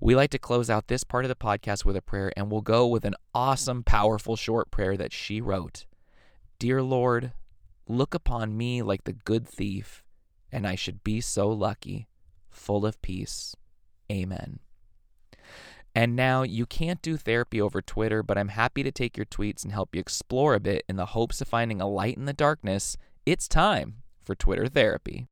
We 0.00 0.14
like 0.14 0.30
to 0.30 0.38
close 0.38 0.70
out 0.70 0.88
this 0.88 1.04
part 1.04 1.24
of 1.24 1.28
the 1.28 1.34
podcast 1.34 1.84
with 1.84 1.96
a 1.96 2.02
prayer, 2.02 2.32
and 2.36 2.50
we'll 2.50 2.60
go 2.60 2.86
with 2.86 3.04
an 3.04 3.14
awesome, 3.34 3.82
powerful, 3.82 4.36
short 4.36 4.70
prayer 4.70 4.96
that 4.96 5.12
she 5.12 5.40
wrote 5.40 5.86
Dear 6.58 6.82
Lord, 6.82 7.32
look 7.88 8.14
upon 8.14 8.56
me 8.56 8.82
like 8.82 9.04
the 9.04 9.12
good 9.12 9.48
thief, 9.48 10.04
and 10.52 10.66
I 10.66 10.76
should 10.76 11.02
be 11.02 11.20
so 11.20 11.48
lucky, 11.48 12.06
full 12.50 12.86
of 12.86 13.02
peace. 13.02 13.56
Amen. 14.10 14.60
And 15.94 16.16
now 16.16 16.42
you 16.42 16.64
can't 16.64 17.02
do 17.02 17.18
therapy 17.18 17.60
over 17.60 17.82
Twitter, 17.82 18.22
but 18.22 18.38
I'm 18.38 18.48
happy 18.48 18.82
to 18.82 18.90
take 18.90 19.16
your 19.16 19.26
tweets 19.26 19.62
and 19.62 19.72
help 19.72 19.94
you 19.94 20.00
explore 20.00 20.54
a 20.54 20.60
bit 20.60 20.84
in 20.88 20.96
the 20.96 21.06
hopes 21.06 21.42
of 21.42 21.48
finding 21.48 21.82
a 21.82 21.88
light 21.88 22.16
in 22.16 22.24
the 22.24 22.32
darkness. 22.32 22.96
It's 23.26 23.46
time 23.46 23.96
for 24.22 24.34
Twitter 24.34 24.68
therapy. 24.68 25.26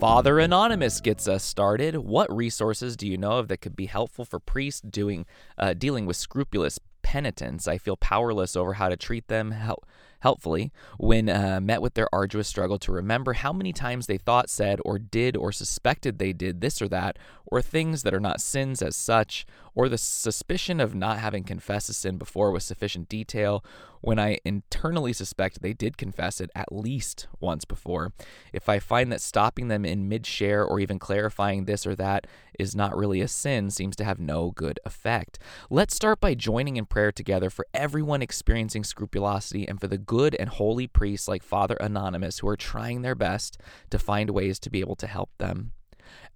Father 0.00 0.40
Anonymous 0.40 1.00
gets 1.00 1.28
us 1.28 1.44
started. 1.44 1.94
What 1.94 2.34
resources 2.34 2.96
do 2.96 3.06
you 3.06 3.16
know 3.16 3.38
of 3.38 3.46
that 3.46 3.58
could 3.58 3.76
be 3.76 3.86
helpful 3.86 4.24
for 4.24 4.40
priests 4.40 4.80
doing 4.80 5.26
uh, 5.56 5.74
dealing 5.74 6.06
with 6.06 6.16
scrupulous 6.16 6.80
penitents? 7.02 7.68
I 7.68 7.78
feel 7.78 7.96
powerless 7.96 8.56
over 8.56 8.72
how 8.72 8.88
to 8.88 8.96
treat 8.96 9.28
them. 9.28 9.52
How 9.52 9.76
helpfully 10.22 10.72
when 10.98 11.28
uh, 11.28 11.60
met 11.60 11.82
with 11.82 11.94
their 11.94 12.08
arduous 12.14 12.46
struggle 12.46 12.78
to 12.78 12.92
remember 12.92 13.32
how 13.32 13.52
many 13.52 13.72
times 13.72 14.06
they 14.06 14.18
thought, 14.18 14.48
said, 14.48 14.80
or 14.84 14.98
did, 14.98 15.36
or 15.36 15.50
suspected 15.50 16.18
they 16.18 16.32
did 16.32 16.60
this 16.60 16.80
or 16.80 16.88
that, 16.88 17.18
or 17.44 17.60
things 17.60 18.04
that 18.04 18.14
are 18.14 18.20
not 18.20 18.40
sins 18.40 18.80
as 18.82 18.94
such, 18.94 19.44
or 19.74 19.88
the 19.88 19.98
suspicion 19.98 20.80
of 20.80 20.94
not 20.94 21.18
having 21.18 21.44
confessed 21.44 21.88
a 21.88 21.92
sin 21.92 22.18
before 22.18 22.50
with 22.50 22.62
sufficient 22.62 23.08
detail, 23.08 23.64
when 24.02 24.18
I 24.18 24.38
internally 24.44 25.12
suspect 25.12 25.62
they 25.62 25.72
did 25.72 25.96
confess 25.96 26.40
it 26.40 26.50
at 26.54 26.72
least 26.72 27.28
once 27.40 27.64
before. 27.64 28.12
If 28.52 28.68
I 28.68 28.80
find 28.80 29.10
that 29.12 29.20
stopping 29.20 29.68
them 29.68 29.84
in 29.84 30.08
mid 30.08 30.26
share 30.26 30.64
or 30.64 30.80
even 30.80 30.98
clarifying 30.98 31.64
this 31.64 31.86
or 31.86 31.94
that 31.94 32.26
is 32.58 32.74
not 32.74 32.96
really 32.96 33.20
a 33.20 33.28
sin 33.28 33.70
seems 33.70 33.96
to 33.96 34.04
have 34.04 34.18
no 34.18 34.50
good 34.50 34.78
effect. 34.84 35.38
Let's 35.70 35.94
start 35.94 36.20
by 36.20 36.34
joining 36.34 36.76
in 36.76 36.84
prayer 36.84 37.12
together 37.12 37.48
for 37.48 37.66
everyone 37.72 38.22
experiencing 38.22 38.84
scrupulosity 38.84 39.66
and 39.66 39.80
for 39.80 39.86
the 39.86 39.98
good 39.98 40.34
and 40.34 40.48
holy 40.48 40.86
priests 40.86 41.28
like 41.28 41.42
Father 41.42 41.76
Anonymous 41.76 42.40
who 42.40 42.48
are 42.48 42.56
trying 42.56 43.02
their 43.02 43.14
best 43.14 43.56
to 43.90 43.98
find 43.98 44.30
ways 44.30 44.58
to 44.58 44.70
be 44.70 44.80
able 44.80 44.96
to 44.96 45.06
help 45.06 45.30
them. 45.38 45.72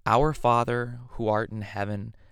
Our 0.05 0.33
Father, 0.33 0.99
who 1.11 1.27
art 1.27 1.51
in 1.51 1.61
heaven, 1.61 2.15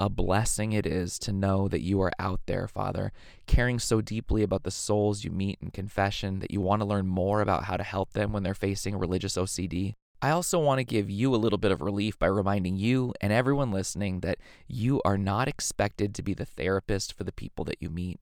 a 0.00 0.08
blessing 0.08 0.72
it 0.72 0.86
is 0.86 1.18
to 1.18 1.30
know 1.30 1.68
that 1.68 1.82
you 1.82 2.00
are 2.00 2.10
out 2.18 2.40
there, 2.46 2.66
Father, 2.66 3.12
caring 3.46 3.78
so 3.78 4.00
deeply 4.00 4.42
about 4.42 4.62
the 4.62 4.70
souls 4.70 5.24
you 5.24 5.30
meet 5.30 5.58
in 5.60 5.70
confession 5.70 6.38
that 6.40 6.50
you 6.50 6.60
want 6.60 6.80
to 6.80 6.88
learn 6.88 7.06
more 7.06 7.42
about 7.42 7.64
how 7.64 7.76
to 7.76 7.84
help 7.84 8.14
them 8.14 8.32
when 8.32 8.42
they're 8.42 8.54
facing 8.54 8.96
religious 8.96 9.36
OCD. 9.36 9.94
I 10.22 10.30
also 10.30 10.58
want 10.58 10.80
to 10.80 10.84
give 10.84 11.08
you 11.08 11.34
a 11.34 11.36
little 11.36 11.56
bit 11.56 11.72
of 11.72 11.80
relief 11.80 12.18
by 12.18 12.26
reminding 12.26 12.76
you 12.76 13.14
and 13.22 13.32
everyone 13.32 13.72
listening 13.72 14.20
that 14.20 14.36
you 14.68 15.00
are 15.02 15.16
not 15.16 15.48
expected 15.48 16.14
to 16.14 16.22
be 16.22 16.34
the 16.34 16.44
therapist 16.44 17.14
for 17.14 17.24
the 17.24 17.32
people 17.32 17.64
that 17.64 17.78
you 17.80 17.88
meet. 17.88 18.20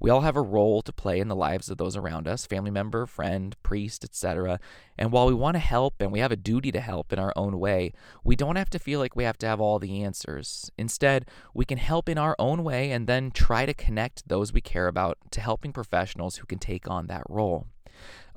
We 0.00 0.10
all 0.10 0.22
have 0.22 0.34
a 0.34 0.42
role 0.42 0.82
to 0.82 0.92
play 0.92 1.20
in 1.20 1.28
the 1.28 1.36
lives 1.36 1.70
of 1.70 1.78
those 1.78 1.96
around 1.96 2.26
us 2.26 2.46
family 2.46 2.72
member, 2.72 3.06
friend, 3.06 3.54
priest, 3.62 4.02
etc. 4.02 4.58
And 4.98 5.12
while 5.12 5.26
we 5.26 5.34
want 5.34 5.54
to 5.54 5.60
help 5.60 5.94
and 6.00 6.10
we 6.10 6.18
have 6.18 6.32
a 6.32 6.36
duty 6.36 6.72
to 6.72 6.80
help 6.80 7.12
in 7.12 7.20
our 7.20 7.32
own 7.36 7.60
way, 7.60 7.92
we 8.24 8.34
don't 8.34 8.56
have 8.56 8.70
to 8.70 8.80
feel 8.80 8.98
like 8.98 9.14
we 9.14 9.22
have 9.22 9.38
to 9.38 9.46
have 9.46 9.60
all 9.60 9.78
the 9.78 10.02
answers. 10.02 10.72
Instead, 10.76 11.26
we 11.54 11.64
can 11.64 11.78
help 11.78 12.08
in 12.08 12.18
our 12.18 12.34
own 12.40 12.64
way 12.64 12.90
and 12.90 13.06
then 13.06 13.30
try 13.30 13.66
to 13.66 13.74
connect 13.74 14.28
those 14.28 14.52
we 14.52 14.60
care 14.60 14.88
about 14.88 15.18
to 15.30 15.40
helping 15.40 15.72
professionals 15.72 16.36
who 16.36 16.46
can 16.46 16.58
take 16.58 16.90
on 16.90 17.06
that 17.06 17.22
role. 17.28 17.66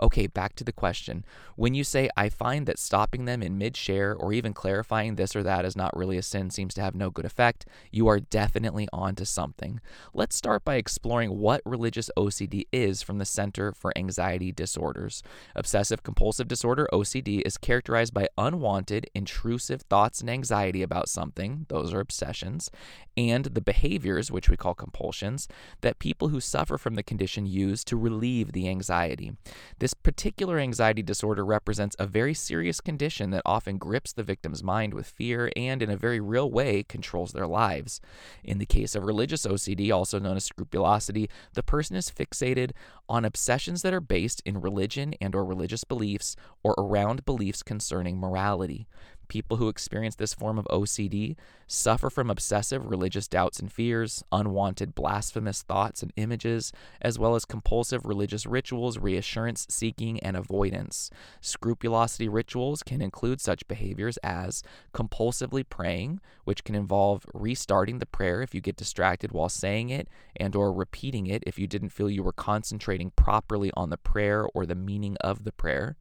Okay, 0.02 0.28
back 0.28 0.56
to 0.56 0.64
the 0.64 0.72
question. 0.72 1.26
When 1.56 1.74
you 1.74 1.84
say, 1.84 2.10
I 2.16 2.30
find 2.30 2.66
that 2.66 2.80
stopping 2.80 3.26
them 3.26 3.44
in 3.44 3.58
mid 3.58 3.76
share 3.76 4.16
or 4.16 4.32
even 4.32 4.54
clarifying 4.54 5.16
this 5.16 5.36
or 5.36 5.44
that 5.44 5.66
is 5.66 5.76
not 5.76 5.96
really 5.96 6.18
a 6.18 6.22
sin 6.22 6.50
seems 6.50 6.74
to 6.76 6.82
have 6.82 6.96
no 6.96 7.10
good 7.10 7.26
effect, 7.26 7.66
you 7.92 8.08
are 8.08 8.20
definitely 8.20 8.88
onto 8.94 9.26
something. 9.26 9.82
Let's 10.14 10.38
start 10.38 10.64
by 10.64 10.76
exploring 10.76 11.38
what 11.38 11.62
religious 11.66 12.10
OCD 12.18 12.66
is 12.72 13.02
from 13.02 13.18
the 13.18 13.26
Center 13.26 13.74
for 13.74 13.92
Anxiety 13.98 14.54
Disorders. 14.54 15.22
Obsessive 15.56 16.02
compulsive 16.02 16.48
disorder, 16.48 16.88
OCD, 16.94 17.42
is 17.46 17.58
characterized 17.58 18.14
by 18.14 18.28
unwanted, 18.38 19.10
intrusive 19.14 19.82
thoughts 19.82 20.22
and 20.22 20.30
anxiety 20.30 20.82
about 20.82 21.10
something, 21.10 21.66
those 21.68 21.94
are 21.94 22.00
obsessions, 22.00 22.72
and 23.18 23.46
the 23.46 23.62
behaviors, 23.62 24.32
which 24.32 24.50
we 24.50 24.56
call 24.56 24.74
compulsions, 24.74 25.48
that 25.82 26.00
people 26.00 26.30
who 26.30 26.40
suffer 26.40 26.78
from 26.78 26.96
the 26.96 27.04
condition 27.04 27.46
use 27.46 27.84
to 27.84 27.98
relieve 27.98 28.54
the 28.54 28.70
anxiety. 28.70 29.34
This 29.80 29.89
particular 29.94 30.60
anxiety 30.60 31.02
disorder 31.02 31.46
represents 31.46 31.96
a 32.00 32.08
very 32.08 32.34
serious 32.34 32.82
condition 32.82 33.30
that 33.32 33.42
often 33.46 33.78
grips 33.78 34.14
the 34.14 34.24
victim's 34.24 34.64
mind 34.64 34.94
with 34.94 35.08
fear 35.08 35.52
and, 35.56 35.82
in 35.82 35.90
a 35.90 35.98
very 35.98 36.20
real 36.20 36.50
way, 36.50 36.84
controls 36.84 37.32
their 37.32 37.48
lives. 37.48 38.02
In 38.44 38.58
the 38.58 38.66
case 38.66 38.96
of 38.96 39.04
religious 39.04 39.46
OCD, 39.46 39.94
also 39.94 40.20
known 40.20 40.38
as 40.38 40.46
scrupulosity, 40.46 41.30
the 41.54 41.64
person 41.64 41.96
is 41.96 42.12
fixated 42.12 42.72
on 43.08 43.26
obsessions 43.26 43.82
that 43.82 43.94
are 43.94 44.02
based 44.02 44.42
in 44.46 44.62
religion 44.62 45.14
and 45.22 45.36
or 45.36 45.46
religious 45.46 45.84
beliefs 45.84 46.36
or 46.64 46.76
around 46.78 47.26
beliefs 47.26 47.64
concerning 47.64 48.20
morality. 48.20 48.88
People 49.30 49.58
who 49.58 49.70
experience 49.70 50.16
this 50.16 50.34
form 50.34 50.58
of 50.58 50.66
OCD 50.72 51.36
suffer 51.68 52.10
from 52.10 52.32
obsessive 52.32 52.88
religious 52.88 53.28
doubts 53.28 53.60
and 53.60 53.72
fears, 53.72 54.24
unwanted 54.32 54.96
blasphemous 54.96 55.62
thoughts 55.62 56.02
and 56.02 56.12
images, 56.16 56.74
as 57.00 57.20
well 57.20 57.36
as 57.36 57.46
compulsive 57.46 58.06
religious 58.06 58.48
rituals, 58.48 58.98
reassurance 58.98 59.68
seeking, 59.70 60.20
and 60.22 60.36
avoidance. 60.36 61.12
Scrupulosity 61.42 62.28
rituals 62.28 62.82
can 62.82 63.04
include 63.04 63.40
such 63.40 63.68
behaviors 63.68 64.18
as 64.24 64.64
compulsively 64.96 65.64
praying, 65.64 66.20
which 66.46 66.64
can 66.64 66.74
involve 66.74 67.24
restarting 67.32 68.00
the 68.00 68.08
prayer 68.08 68.42
if 68.42 68.56
you 68.56 68.62
get 68.62 68.76
distracted 68.76 69.32
while 69.32 69.48
saying 69.48 69.92
it 69.92 70.08
and 70.36 70.56
or 70.56 70.74
repeating 70.74 71.28
it 71.28 71.44
if 71.46 71.60
you 71.60 71.68
didn't 71.68 71.90
feel 71.90 72.10
you 72.10 72.24
were 72.24 72.34
concentrating 72.34 73.12
properly 73.12 73.70
on 73.78 73.92
the 73.92 73.98
prayer 73.98 74.48
or 74.56 74.66
the 74.66 74.74
meaning 74.74 75.16
of 75.22 75.44
the 75.44 75.52
prayer 75.52 75.98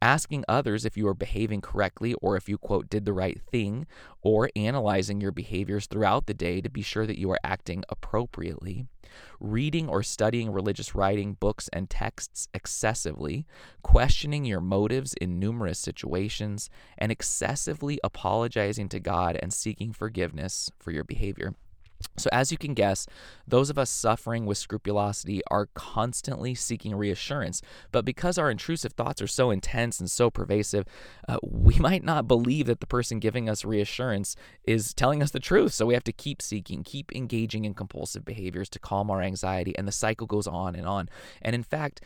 asking 0.00 0.44
others 0.48 0.84
if 0.84 0.96
you 0.96 1.06
are 1.08 1.14
behaving 1.14 1.60
correctly 1.60 2.14
or 2.14 2.36
if 2.36 2.48
you, 2.48 2.58
quote, 2.58 2.88
did 2.90 3.04
the 3.04 3.12
right 3.12 3.40
thing, 3.50 3.86
or 4.22 4.50
analyzing 4.56 5.20
your 5.20 5.32
behaviors 5.32 5.86
throughout 5.86 6.26
the 6.26 6.34
day 6.34 6.60
to 6.60 6.68
be 6.68 6.82
sure 6.82 7.06
that 7.06 7.18
you 7.18 7.30
are 7.30 7.38
acting 7.44 7.84
appropriately, 7.88 8.86
reading 9.40 9.88
or 9.88 10.02
studying 10.02 10.50
religious 10.50 10.94
writing, 10.94 11.34
books, 11.34 11.68
and 11.72 11.88
texts 11.88 12.48
excessively, 12.52 13.46
questioning 13.82 14.44
your 14.44 14.60
motives 14.60 15.14
in 15.14 15.38
numerous 15.38 15.78
situations, 15.78 16.68
and 16.98 17.12
excessively 17.12 17.98
apologizing 18.02 18.88
to 18.88 19.00
God 19.00 19.38
and 19.40 19.52
seeking 19.52 19.92
forgiveness 19.92 20.70
for 20.78 20.90
your 20.90 21.04
behavior. 21.04 21.54
So, 22.18 22.28
as 22.32 22.50
you 22.50 22.58
can 22.58 22.74
guess, 22.74 23.06
those 23.46 23.70
of 23.70 23.78
us 23.78 23.90
suffering 23.90 24.46
with 24.46 24.58
scrupulosity 24.58 25.42
are 25.50 25.68
constantly 25.74 26.54
seeking 26.54 26.94
reassurance. 26.94 27.62
But 27.92 28.04
because 28.04 28.38
our 28.38 28.50
intrusive 28.50 28.92
thoughts 28.92 29.20
are 29.20 29.26
so 29.26 29.50
intense 29.50 30.00
and 30.00 30.10
so 30.10 30.30
pervasive, 30.30 30.86
uh, 31.28 31.38
we 31.42 31.74
might 31.78 32.04
not 32.04 32.28
believe 32.28 32.66
that 32.66 32.80
the 32.80 32.86
person 32.86 33.18
giving 33.18 33.48
us 33.48 33.64
reassurance 33.64 34.36
is 34.64 34.94
telling 34.94 35.22
us 35.22 35.30
the 35.30 35.40
truth. 35.40 35.72
So, 35.74 35.86
we 35.86 35.94
have 35.94 36.04
to 36.04 36.12
keep 36.12 36.40
seeking, 36.40 36.84
keep 36.84 37.12
engaging 37.14 37.64
in 37.64 37.74
compulsive 37.74 38.24
behaviors 38.24 38.68
to 38.70 38.78
calm 38.78 39.10
our 39.10 39.22
anxiety. 39.22 39.76
And 39.76 39.86
the 39.86 39.92
cycle 39.92 40.26
goes 40.26 40.46
on 40.46 40.74
and 40.74 40.86
on. 40.86 41.08
And 41.42 41.54
in 41.54 41.62
fact, 41.62 42.00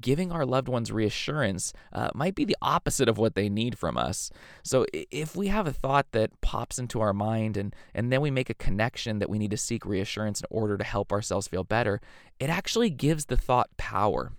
giving 0.00 0.32
our 0.32 0.44
loved 0.44 0.68
ones 0.68 0.90
reassurance 0.90 1.72
uh, 1.92 2.10
might 2.14 2.34
be 2.34 2.44
the 2.44 2.56
opposite 2.60 3.08
of 3.08 3.18
what 3.18 3.34
they 3.34 3.48
need 3.48 3.78
from 3.78 3.96
us. 3.96 4.30
So 4.62 4.84
if 4.92 5.36
we 5.36 5.48
have 5.48 5.66
a 5.66 5.72
thought 5.72 6.06
that 6.12 6.40
pops 6.40 6.78
into 6.78 7.00
our 7.00 7.12
mind 7.12 7.56
and, 7.56 7.74
and 7.94 8.12
then 8.12 8.20
we 8.20 8.30
make 8.30 8.50
a 8.50 8.54
connection 8.54 9.18
that 9.20 9.30
we 9.30 9.38
need 9.38 9.50
to 9.52 9.56
seek 9.56 9.86
reassurance 9.86 10.40
in 10.40 10.46
order 10.50 10.76
to 10.76 10.84
help 10.84 11.12
ourselves 11.12 11.48
feel 11.48 11.64
better, 11.64 12.00
it 12.40 12.50
actually 12.50 12.90
gives 12.90 13.26
the 13.26 13.36
thought 13.36 13.68
power. 13.76 14.32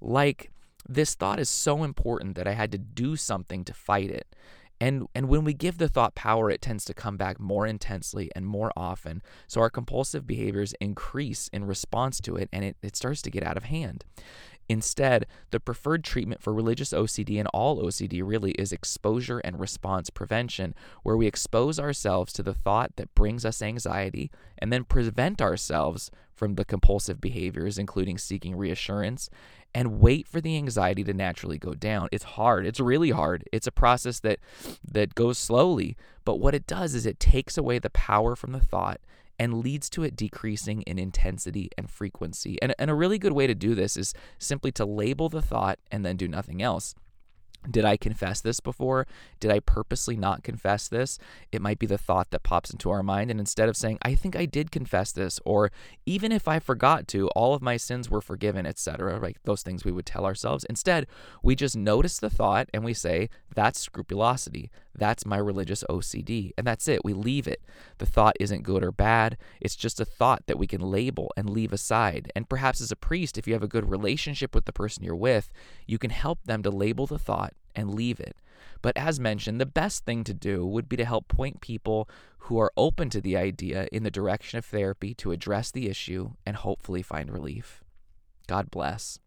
Like, 0.00 0.50
this 0.88 1.14
thought 1.14 1.38
is 1.38 1.48
so 1.48 1.84
important 1.84 2.34
that 2.36 2.48
I 2.48 2.52
had 2.52 2.72
to 2.72 2.78
do 2.78 3.16
something 3.16 3.64
to 3.64 3.72
fight 3.72 4.10
it. 4.10 4.26
And, 4.82 5.06
and 5.14 5.28
when 5.28 5.44
we 5.44 5.54
give 5.54 5.78
the 5.78 5.86
thought 5.86 6.16
power, 6.16 6.50
it 6.50 6.60
tends 6.60 6.84
to 6.86 6.94
come 6.94 7.16
back 7.16 7.38
more 7.38 7.68
intensely 7.68 8.32
and 8.34 8.44
more 8.44 8.72
often. 8.76 9.22
So 9.46 9.60
our 9.60 9.70
compulsive 9.70 10.26
behaviors 10.26 10.74
increase 10.80 11.48
in 11.52 11.66
response 11.66 12.20
to 12.22 12.34
it 12.34 12.48
and 12.52 12.64
it, 12.64 12.76
it 12.82 12.96
starts 12.96 13.22
to 13.22 13.30
get 13.30 13.44
out 13.44 13.56
of 13.56 13.64
hand. 13.64 14.04
Instead, 14.72 15.26
the 15.50 15.60
preferred 15.60 16.02
treatment 16.02 16.42
for 16.42 16.50
religious 16.50 16.94
OCD 16.94 17.38
and 17.38 17.46
all 17.52 17.82
OCD 17.82 18.22
really 18.24 18.52
is 18.52 18.72
exposure 18.72 19.38
and 19.40 19.60
response 19.60 20.08
prevention, 20.08 20.74
where 21.02 21.16
we 21.16 21.26
expose 21.26 21.78
ourselves 21.78 22.32
to 22.32 22.42
the 22.42 22.54
thought 22.54 22.96
that 22.96 23.14
brings 23.14 23.44
us 23.44 23.60
anxiety 23.60 24.30
and 24.56 24.72
then 24.72 24.82
prevent 24.82 25.42
ourselves 25.42 26.10
from 26.34 26.54
the 26.54 26.64
compulsive 26.64 27.20
behaviors, 27.20 27.76
including 27.76 28.16
seeking 28.16 28.56
reassurance, 28.56 29.28
and 29.74 30.00
wait 30.00 30.26
for 30.26 30.40
the 30.40 30.56
anxiety 30.56 31.04
to 31.04 31.12
naturally 31.12 31.58
go 31.58 31.74
down. 31.74 32.08
It's 32.10 32.24
hard. 32.24 32.64
It's 32.64 32.80
really 32.80 33.10
hard. 33.10 33.44
It's 33.52 33.66
a 33.66 33.72
process 33.72 34.20
that 34.20 34.38
that 34.90 35.14
goes 35.14 35.36
slowly, 35.36 35.98
but 36.24 36.40
what 36.40 36.54
it 36.54 36.66
does 36.66 36.94
is 36.94 37.04
it 37.04 37.20
takes 37.20 37.58
away 37.58 37.78
the 37.78 37.90
power 37.90 38.34
from 38.34 38.52
the 38.52 38.60
thought 38.60 39.02
and 39.42 39.58
leads 39.58 39.90
to 39.90 40.04
it 40.04 40.14
decreasing 40.14 40.82
in 40.82 41.00
intensity 41.00 41.68
and 41.76 41.90
frequency. 41.90 42.62
And, 42.62 42.76
and 42.78 42.88
a 42.88 42.94
really 42.94 43.18
good 43.18 43.32
way 43.32 43.48
to 43.48 43.56
do 43.56 43.74
this 43.74 43.96
is 43.96 44.14
simply 44.38 44.70
to 44.72 44.84
label 44.84 45.28
the 45.28 45.42
thought 45.42 45.80
and 45.90 46.06
then 46.06 46.16
do 46.16 46.28
nothing 46.28 46.62
else. 46.62 46.94
Did 47.70 47.84
I 47.84 47.96
confess 47.96 48.40
this 48.40 48.58
before? 48.58 49.06
Did 49.38 49.52
I 49.52 49.60
purposely 49.60 50.16
not 50.16 50.42
confess 50.42 50.88
this? 50.88 51.18
It 51.52 51.62
might 51.62 51.78
be 51.78 51.86
the 51.86 51.98
thought 51.98 52.30
that 52.30 52.42
pops 52.42 52.70
into 52.70 52.90
our 52.90 53.02
mind. 53.02 53.30
And 53.30 53.38
instead 53.38 53.68
of 53.68 53.76
saying, 53.76 53.98
I 54.02 54.14
think 54.14 54.34
I 54.34 54.46
did 54.46 54.72
confess 54.72 55.12
this, 55.12 55.38
or 55.44 55.70
even 56.04 56.32
if 56.32 56.48
I 56.48 56.58
forgot 56.58 57.06
to, 57.08 57.28
all 57.28 57.54
of 57.54 57.62
my 57.62 57.76
sins 57.76 58.10
were 58.10 58.20
forgiven, 58.20 58.66
etc., 58.66 59.20
like 59.20 59.42
those 59.44 59.62
things 59.62 59.84
we 59.84 59.92
would 59.92 60.06
tell 60.06 60.24
ourselves. 60.24 60.64
Instead, 60.64 61.06
we 61.42 61.54
just 61.54 61.76
notice 61.76 62.18
the 62.18 62.30
thought 62.30 62.68
and 62.74 62.84
we 62.84 62.94
say, 62.94 63.28
that's 63.54 63.78
scrupulosity. 63.78 64.70
That's 64.94 65.24
my 65.24 65.36
religious 65.36 65.84
OCD. 65.88 66.50
And 66.58 66.66
that's 66.66 66.88
it. 66.88 67.04
We 67.04 67.12
leave 67.12 67.46
it. 67.46 67.62
The 67.98 68.06
thought 68.06 68.36
isn't 68.40 68.62
good 68.64 68.82
or 68.82 68.92
bad. 68.92 69.36
It's 69.60 69.76
just 69.76 70.00
a 70.00 70.04
thought 70.04 70.46
that 70.46 70.58
we 70.58 70.66
can 70.66 70.80
label 70.80 71.32
and 71.36 71.48
leave 71.48 71.72
aside. 71.72 72.30
And 72.34 72.48
perhaps 72.48 72.80
as 72.80 72.90
a 72.90 72.96
priest, 72.96 73.38
if 73.38 73.46
you 73.46 73.52
have 73.52 73.62
a 73.62 73.68
good 73.68 73.88
relationship 73.88 74.54
with 74.54 74.64
the 74.64 74.72
person 74.72 75.04
you're 75.04 75.14
with, 75.14 75.50
you 75.86 75.98
can 75.98 76.10
help 76.10 76.44
them 76.44 76.62
to 76.62 76.70
label 76.70 77.06
the 77.06 77.18
thought 77.18 77.51
and 77.74 77.94
leave 77.94 78.20
it. 78.20 78.36
But 78.80 78.96
as 78.96 79.20
mentioned, 79.20 79.60
the 79.60 79.66
best 79.66 80.04
thing 80.04 80.24
to 80.24 80.34
do 80.34 80.66
would 80.66 80.88
be 80.88 80.96
to 80.96 81.04
help 81.04 81.28
point 81.28 81.60
people 81.60 82.08
who 82.38 82.58
are 82.58 82.72
open 82.76 83.08
to 83.10 83.20
the 83.20 83.36
idea 83.36 83.88
in 83.92 84.02
the 84.02 84.10
direction 84.10 84.58
of 84.58 84.64
therapy 84.64 85.14
to 85.14 85.30
address 85.30 85.70
the 85.70 85.88
issue 85.88 86.32
and 86.44 86.56
hopefully 86.56 87.02
find 87.02 87.30
relief. 87.30 87.82
God 88.48 88.70
bless. 88.70 89.20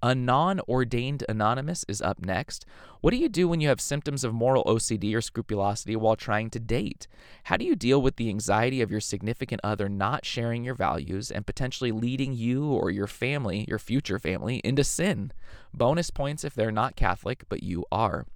A 0.00 0.14
non 0.14 0.60
ordained 0.68 1.24
anonymous 1.28 1.84
is 1.88 2.00
up 2.00 2.24
next. 2.24 2.64
What 3.00 3.10
do 3.10 3.16
you 3.16 3.28
do 3.28 3.48
when 3.48 3.60
you 3.60 3.68
have 3.68 3.80
symptoms 3.80 4.22
of 4.22 4.32
moral 4.32 4.62
OCD 4.64 5.12
or 5.12 5.20
scrupulosity 5.20 5.96
while 5.96 6.14
trying 6.14 6.50
to 6.50 6.60
date? 6.60 7.08
How 7.44 7.56
do 7.56 7.64
you 7.64 7.74
deal 7.74 8.00
with 8.00 8.14
the 8.14 8.28
anxiety 8.28 8.80
of 8.80 8.92
your 8.92 9.00
significant 9.00 9.60
other 9.64 9.88
not 9.88 10.24
sharing 10.24 10.62
your 10.62 10.76
values 10.76 11.32
and 11.32 11.46
potentially 11.46 11.90
leading 11.90 12.32
you 12.32 12.66
or 12.66 12.90
your 12.90 13.08
family, 13.08 13.64
your 13.66 13.80
future 13.80 14.20
family, 14.20 14.58
into 14.58 14.84
sin? 14.84 15.32
Bonus 15.74 16.10
points 16.10 16.44
if 16.44 16.54
they're 16.54 16.70
not 16.70 16.94
Catholic, 16.94 17.42
but 17.48 17.64
you 17.64 17.84
are. 17.90 18.26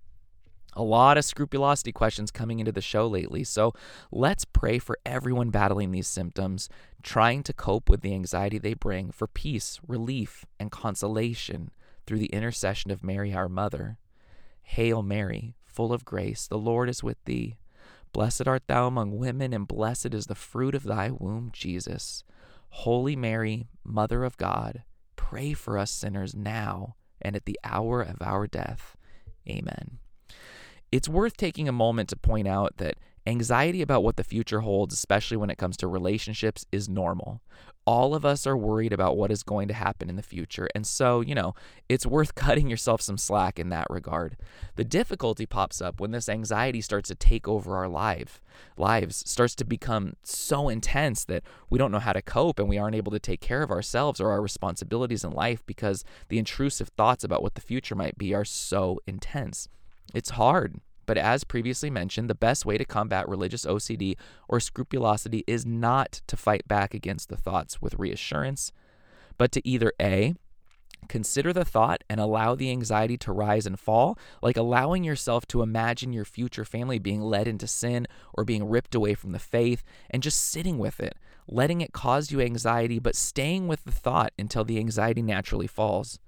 A 0.75 0.83
lot 0.83 1.19
of 1.19 1.25
scrupulosity 1.25 1.93
questions 1.93 2.31
coming 2.31 2.59
into 2.59 2.73
the 2.73 2.81
show 2.81 3.07
lately, 3.07 3.45
so 3.45 3.75
let's 4.11 4.47
pray 4.47 4.79
for 4.79 4.99
everyone 5.05 5.51
battling 5.51 5.91
these 5.91 6.09
symptoms, 6.09 6.69
trying 7.03 7.43
to 7.43 7.53
cope 7.53 7.91
with 7.91 8.01
the 8.01 8.15
anxiety 8.15 8.59
they 8.59 8.75
bring 8.75 9.11
for 9.11 9.27
peace, 9.27 9.79
relief, 9.87 10.47
and 10.59 10.71
consolation 10.71 11.71
through 12.07 12.19
the 12.19 12.33
intercession 12.33 12.91
of 12.91 13.05
Mary, 13.05 13.35
our 13.35 13.49
Mother. 13.49 13.99
Hail 14.63 15.03
Mary, 15.03 15.55
full 15.63 15.93
of 15.93 16.05
grace, 16.05 16.47
the 16.47 16.59
Lord 16.59 16.89
is 16.89 17.03
with 17.03 17.23
thee. 17.25 17.57
Blessed 18.13 18.49
art 18.49 18.67
thou 18.67 18.87
among 18.87 19.19
women, 19.19 19.53
and 19.53 19.69
blessed 19.69 20.15
is 20.15 20.27
the 20.27 20.35
fruit 20.35 20.75
of 20.75 20.85
thy 20.85 21.11
womb, 21.11 21.51
Jesus. 21.53 22.25
Holy 22.71 23.17
Mary, 23.17 23.69
Mother 23.85 24.25
of 24.25 24.39
God, 24.39 24.85
pray 25.17 25.53
for 25.53 25.77
us 25.77 25.91
sinners 25.91 26.35
now 26.35 26.97
and 27.21 27.37
at 27.37 27.45
the 27.45 27.59
hour 27.63 28.01
of 28.01 28.23
our 28.23 28.47
death. 28.47 28.97
Amen. 29.49 29.99
It's 30.93 31.09
worth 31.09 31.39
taking 31.39 31.71
a 31.71 31.73
moment 31.73 32.11
to 32.11 32.17
point 32.17 32.47
out 32.47 32.77
that 32.77 32.99
anxiety 33.27 33.81
about 33.81 34.03
what 34.03 34.17
the 34.17 34.25
future 34.25 34.61
holds, 34.61 34.93
especially 34.93 35.39
when 35.39 35.49
it 35.49 35.57
comes 35.57 35.79
to 35.79 35.87
relationships, 35.87 36.67
is 36.71 36.87
normal. 36.87 37.41
All 37.87 38.15
of 38.15 38.27
us 38.27 38.47
are 38.47 38.59
worried 38.59 38.93
about 38.93 39.17
what 39.17 39.31
is 39.31 39.43
going 39.43 39.69
to 39.69 39.75
happen 39.75 40.11
in 40.11 40.17
the 40.17 40.23
future, 40.23 40.69
and 40.75 40.87
so, 40.87 41.23
you 41.23 41.35
know, 41.35 41.55
it's 41.89 42.05
worth 42.05 42.35
cutting 42.37 42.69
yourself 42.69 43.01
some 43.01 43.17
slack 43.17 43.59
in 43.59 43.71
that 43.71 43.87
regard. 43.89 44.37
The 44.77 44.85
difficulty 44.85 45.47
pops 45.47 45.81
up 45.81 45.99
when 45.99 46.11
this 46.11 46.29
anxiety 46.29 46.83
starts 46.83 47.09
to 47.09 47.15
take 47.15 47.49
over 47.49 47.75
our 47.75 47.89
life, 47.89 48.43
lives, 48.77 49.25
starts 49.27 49.55
to 49.57 49.65
become 49.65 50.13
so 50.23 50.69
intense 50.69 51.25
that 51.25 51.43
we 51.71 51.79
don't 51.79 51.91
know 51.91 52.01
how 52.01 52.13
to 52.13 52.21
cope 52.21 52.59
and 52.59 52.69
we 52.69 52.77
aren't 52.77 52.97
able 52.97 53.13
to 53.13 53.19
take 53.19 53.41
care 53.41 53.63
of 53.63 53.71
ourselves 53.71 54.21
or 54.21 54.31
our 54.31 54.43
responsibilities 54.43 55.25
in 55.25 55.31
life 55.31 55.65
because 55.65 56.05
the 56.29 56.39
intrusive 56.39 56.89
thoughts 56.89 57.25
about 57.25 57.43
what 57.43 57.55
the 57.55 57.63
future 57.63 57.95
might 57.95 58.19
be 58.19 58.35
are 58.35 58.45
so 58.45 59.01
intense. 59.07 59.69
It's 60.15 60.31
hard, 60.31 60.81
but 61.07 61.19
as 61.19 61.45
previously 61.45 61.91
mentioned, 61.91 62.29
the 62.29 62.35
best 62.35 62.65
way 62.65 62.79
to 62.79 62.85
combat 62.85 63.29
religious 63.29 63.65
OCD 63.65 64.17
or 64.49 64.61
scrupulosity 64.61 65.45
is 65.47 65.67
not 65.67 66.21
to 66.27 66.37
fight 66.37 66.67
back 66.69 66.95
against 66.95 67.29
the 67.29 67.37
thoughts 67.37 67.81
with 67.81 67.99
reassurance, 67.99 68.73
but 69.39 69.53
to 69.53 69.67
either 69.67 69.93
A, 70.01 70.35
consider 71.09 71.53
the 71.53 71.65
thought 71.65 72.05
and 72.09 72.21
allow 72.21 72.55
the 72.55 72.71
anxiety 72.71 73.17
to 73.19 73.33
rise 73.33 73.67
and 73.67 73.79
fall, 73.79 74.19
like 74.41 74.57
allowing 74.57 75.05
yourself 75.05 75.47
to 75.49 75.63
imagine 75.63 76.13
your 76.13 76.25
future 76.25 76.65
family 76.65 76.99
being 76.99 77.21
led 77.21 77.49
into 77.49 77.67
sin 77.67 78.07
or 78.35 78.45
being 78.45 78.69
ripped 78.69 78.95
away 78.95 79.15
from 79.15 79.33
the 79.33 79.39
faith, 79.39 79.83
and 80.11 80.23
just 80.23 80.41
sitting 80.41 80.79
with 80.79 81.01
it, 81.01 81.17
letting 81.49 81.81
it 81.81 81.93
cause 81.93 82.31
you 82.31 82.41
anxiety, 82.41 82.99
but 82.99 83.17
staying 83.17 83.69
with 83.69 83.85
the 83.85 83.93
thought 83.93 84.33
until 84.39 84.65
the 84.65 84.79
anxiety 84.79 85.23
naturally 85.23 85.67
falls. 85.67 86.19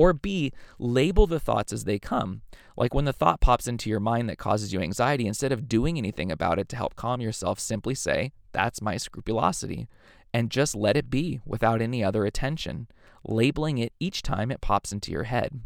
Or 0.00 0.14
B, 0.14 0.50
label 0.78 1.26
the 1.26 1.38
thoughts 1.38 1.74
as 1.74 1.84
they 1.84 1.98
come. 1.98 2.40
Like 2.74 2.94
when 2.94 3.04
the 3.04 3.12
thought 3.12 3.42
pops 3.42 3.68
into 3.68 3.90
your 3.90 4.00
mind 4.00 4.30
that 4.30 4.38
causes 4.38 4.72
you 4.72 4.80
anxiety, 4.80 5.26
instead 5.26 5.52
of 5.52 5.68
doing 5.68 5.98
anything 5.98 6.32
about 6.32 6.58
it 6.58 6.70
to 6.70 6.76
help 6.76 6.96
calm 6.96 7.20
yourself, 7.20 7.60
simply 7.60 7.94
say, 7.94 8.32
That's 8.52 8.80
my 8.80 8.96
scrupulosity. 8.96 9.88
And 10.32 10.50
just 10.50 10.74
let 10.74 10.96
it 10.96 11.10
be 11.10 11.40
without 11.44 11.82
any 11.82 12.02
other 12.02 12.24
attention, 12.24 12.88
labeling 13.24 13.76
it 13.76 13.92
each 14.00 14.22
time 14.22 14.50
it 14.50 14.62
pops 14.62 14.90
into 14.90 15.12
your 15.12 15.24
head. 15.24 15.60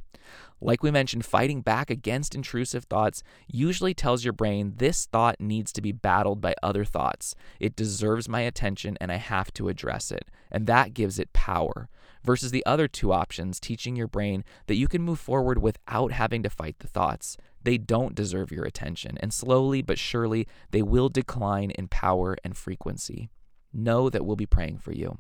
Like 0.61 0.83
we 0.83 0.91
mentioned, 0.91 1.25
fighting 1.25 1.61
back 1.61 1.89
against 1.89 2.35
intrusive 2.35 2.87
thoughts 2.87 3.23
usually 3.47 3.95
tells 3.95 4.25
your 4.25 4.33
brain 4.33 4.73
this 4.79 5.07
thought 5.07 5.37
needs 5.39 5.73
to 5.75 5.81
be 5.81 5.93
battled 5.93 6.41
by 6.41 6.57
other 6.61 6.85
thoughts. 6.85 7.37
It 7.61 7.77
deserves 7.77 8.29
my 8.29 8.41
attention 8.41 8.99
and 9.01 9.13
I 9.13 9.17
have 9.17 9.53
to 9.55 9.69
address 9.69 10.11
it. 10.11 10.29
And 10.51 10.67
that 10.67 10.93
gives 10.93 11.21
it 11.21 11.33
power 11.33 11.89
versus 12.25 12.51
the 12.51 12.65
other 12.67 12.89
two 12.89 13.13
options, 13.13 13.61
teaching 13.61 13.97
your 13.97 14.09
brain 14.09 14.45
that 14.67 14.77
you 14.77 14.89
can 14.89 15.03
move 15.03 15.21
forward 15.21 15.59
without 15.59 16.13
having 16.13 16.43
to 16.43 16.51
fight 16.51 16.79
the 16.79 16.89
thoughts. 16.89 17.37
They 17.63 17.79
don't 17.79 18.15
deserve 18.15 18.51
your 18.51 18.65
attention, 18.65 19.17
and 19.21 19.33
slowly 19.33 19.83
but 19.83 19.99
surely 19.99 20.47
they 20.71 20.83
will 20.83 21.09
decline 21.09 21.71
in 21.71 21.89
power 21.89 22.37
and 22.45 22.57
frequency. 22.57 23.31
Know 23.73 24.09
that 24.11 24.25
we'll 24.25 24.37
be 24.37 24.47
praying 24.47 24.79
for 24.79 24.93
you. 24.93 25.19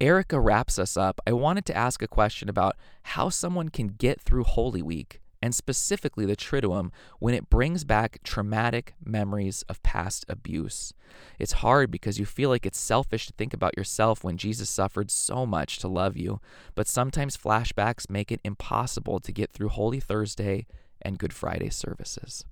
Erica 0.00 0.38
wraps 0.38 0.78
us 0.78 0.96
up. 0.96 1.20
I 1.26 1.32
wanted 1.32 1.64
to 1.66 1.76
ask 1.76 2.02
a 2.02 2.08
question 2.08 2.48
about 2.48 2.76
how 3.02 3.30
someone 3.30 3.70
can 3.70 3.88
get 3.88 4.20
through 4.20 4.44
Holy 4.44 4.82
Week 4.82 5.20
and 5.42 5.54
specifically 5.54 6.26
the 6.26 6.36
Triduum, 6.36 6.90
when 7.18 7.34
it 7.34 7.50
brings 7.50 7.84
back 7.84 8.20
traumatic 8.22 8.94
memories 9.04 9.64
of 9.68 9.82
past 9.82 10.24
abuse. 10.28 10.92
It's 11.38 11.52
hard 11.52 11.90
because 11.90 12.18
you 12.18 12.26
feel 12.26 12.50
like 12.50 12.66
it's 12.66 12.78
selfish 12.78 13.26
to 13.26 13.32
think 13.32 13.54
about 13.54 13.76
yourself 13.76 14.24
when 14.24 14.36
Jesus 14.36 14.70
suffered 14.70 15.10
so 15.10 15.46
much 15.46 15.78
to 15.78 15.88
love 15.88 16.16
you, 16.16 16.40
but 16.74 16.88
sometimes 16.88 17.36
flashbacks 17.36 18.10
make 18.10 18.32
it 18.32 18.40
impossible 18.44 19.20
to 19.20 19.32
get 19.32 19.52
through 19.52 19.68
Holy 19.68 20.00
Thursday 20.00 20.66
and 21.02 21.18
Good 21.18 21.32
Friday 21.32 21.70
services. 21.70 22.44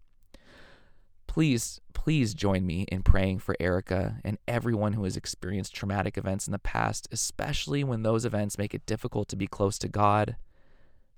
Please, 1.27 1.81
please 1.94 2.33
join 2.35 2.64
me 2.64 2.83
in 2.92 3.03
praying 3.03 3.40
for 3.40 3.57
Erica 3.59 4.20
and 4.23 4.38
everyone 4.47 4.92
who 4.92 5.05
has 5.05 5.16
experienced 5.16 5.75
traumatic 5.75 6.16
events 6.16 6.47
in 6.47 6.53
the 6.53 6.59
past, 6.59 7.09
especially 7.11 7.83
when 7.83 8.03
those 8.03 8.25
events 8.25 8.59
make 8.59 8.75
it 8.75 8.87
difficult 8.87 9.29
to 9.29 9.37
be 9.37 9.47
close 9.47 9.79
to 9.79 9.88
God. 9.88 10.37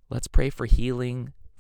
Let's 0.09 0.29
pray 0.29 0.49
for 0.49 0.65
healing 0.65 1.35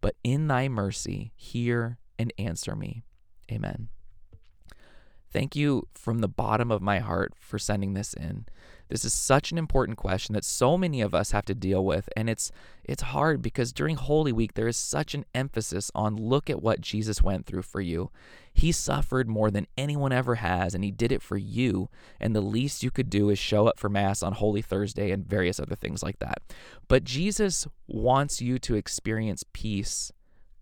but 0.00 0.16
in 0.22 0.48
thy 0.48 0.68
mercy, 0.68 1.32
hear 1.36 1.98
and 2.18 2.32
answer 2.38 2.74
me. 2.74 3.04
Amen. 3.50 3.88
Thank 5.30 5.54
you 5.54 5.86
from 5.94 6.20
the 6.20 6.28
bottom 6.28 6.70
of 6.70 6.80
my 6.80 7.00
heart 7.00 7.34
for 7.38 7.58
sending 7.58 7.94
this 7.94 8.14
in. 8.14 8.46
This 8.88 9.04
is 9.04 9.12
such 9.12 9.52
an 9.52 9.58
important 9.58 9.98
question 9.98 10.32
that 10.32 10.44
so 10.44 10.78
many 10.78 11.02
of 11.02 11.14
us 11.14 11.32
have 11.32 11.44
to 11.46 11.54
deal 11.54 11.84
with 11.84 12.08
and 12.16 12.30
it's 12.30 12.50
it's 12.82 13.02
hard 13.02 13.42
because 13.42 13.74
during 13.74 13.96
Holy 13.96 14.32
Week 14.32 14.54
there 14.54 14.68
is 14.68 14.78
such 14.78 15.14
an 15.14 15.26
emphasis 15.34 15.90
on 15.94 16.16
look 16.16 16.48
at 16.48 16.62
what 16.62 16.80
Jesus 16.80 17.20
went 17.20 17.44
through 17.44 17.62
for 17.62 17.82
you. 17.82 18.10
He 18.54 18.72
suffered 18.72 19.28
more 19.28 19.50
than 19.50 19.66
anyone 19.76 20.12
ever 20.12 20.36
has 20.36 20.74
and 20.74 20.82
he 20.82 20.90
did 20.90 21.12
it 21.12 21.20
for 21.20 21.36
you 21.36 21.90
and 22.18 22.34
the 22.34 22.40
least 22.40 22.82
you 22.82 22.90
could 22.90 23.10
do 23.10 23.28
is 23.28 23.38
show 23.38 23.66
up 23.66 23.78
for 23.78 23.90
mass 23.90 24.22
on 24.22 24.32
Holy 24.32 24.62
Thursday 24.62 25.10
and 25.10 25.26
various 25.26 25.60
other 25.60 25.74
things 25.74 26.02
like 26.02 26.18
that. 26.20 26.38
But 26.88 27.04
Jesus 27.04 27.66
wants 27.86 28.40
you 28.40 28.58
to 28.60 28.74
experience 28.74 29.44
peace, 29.52 30.10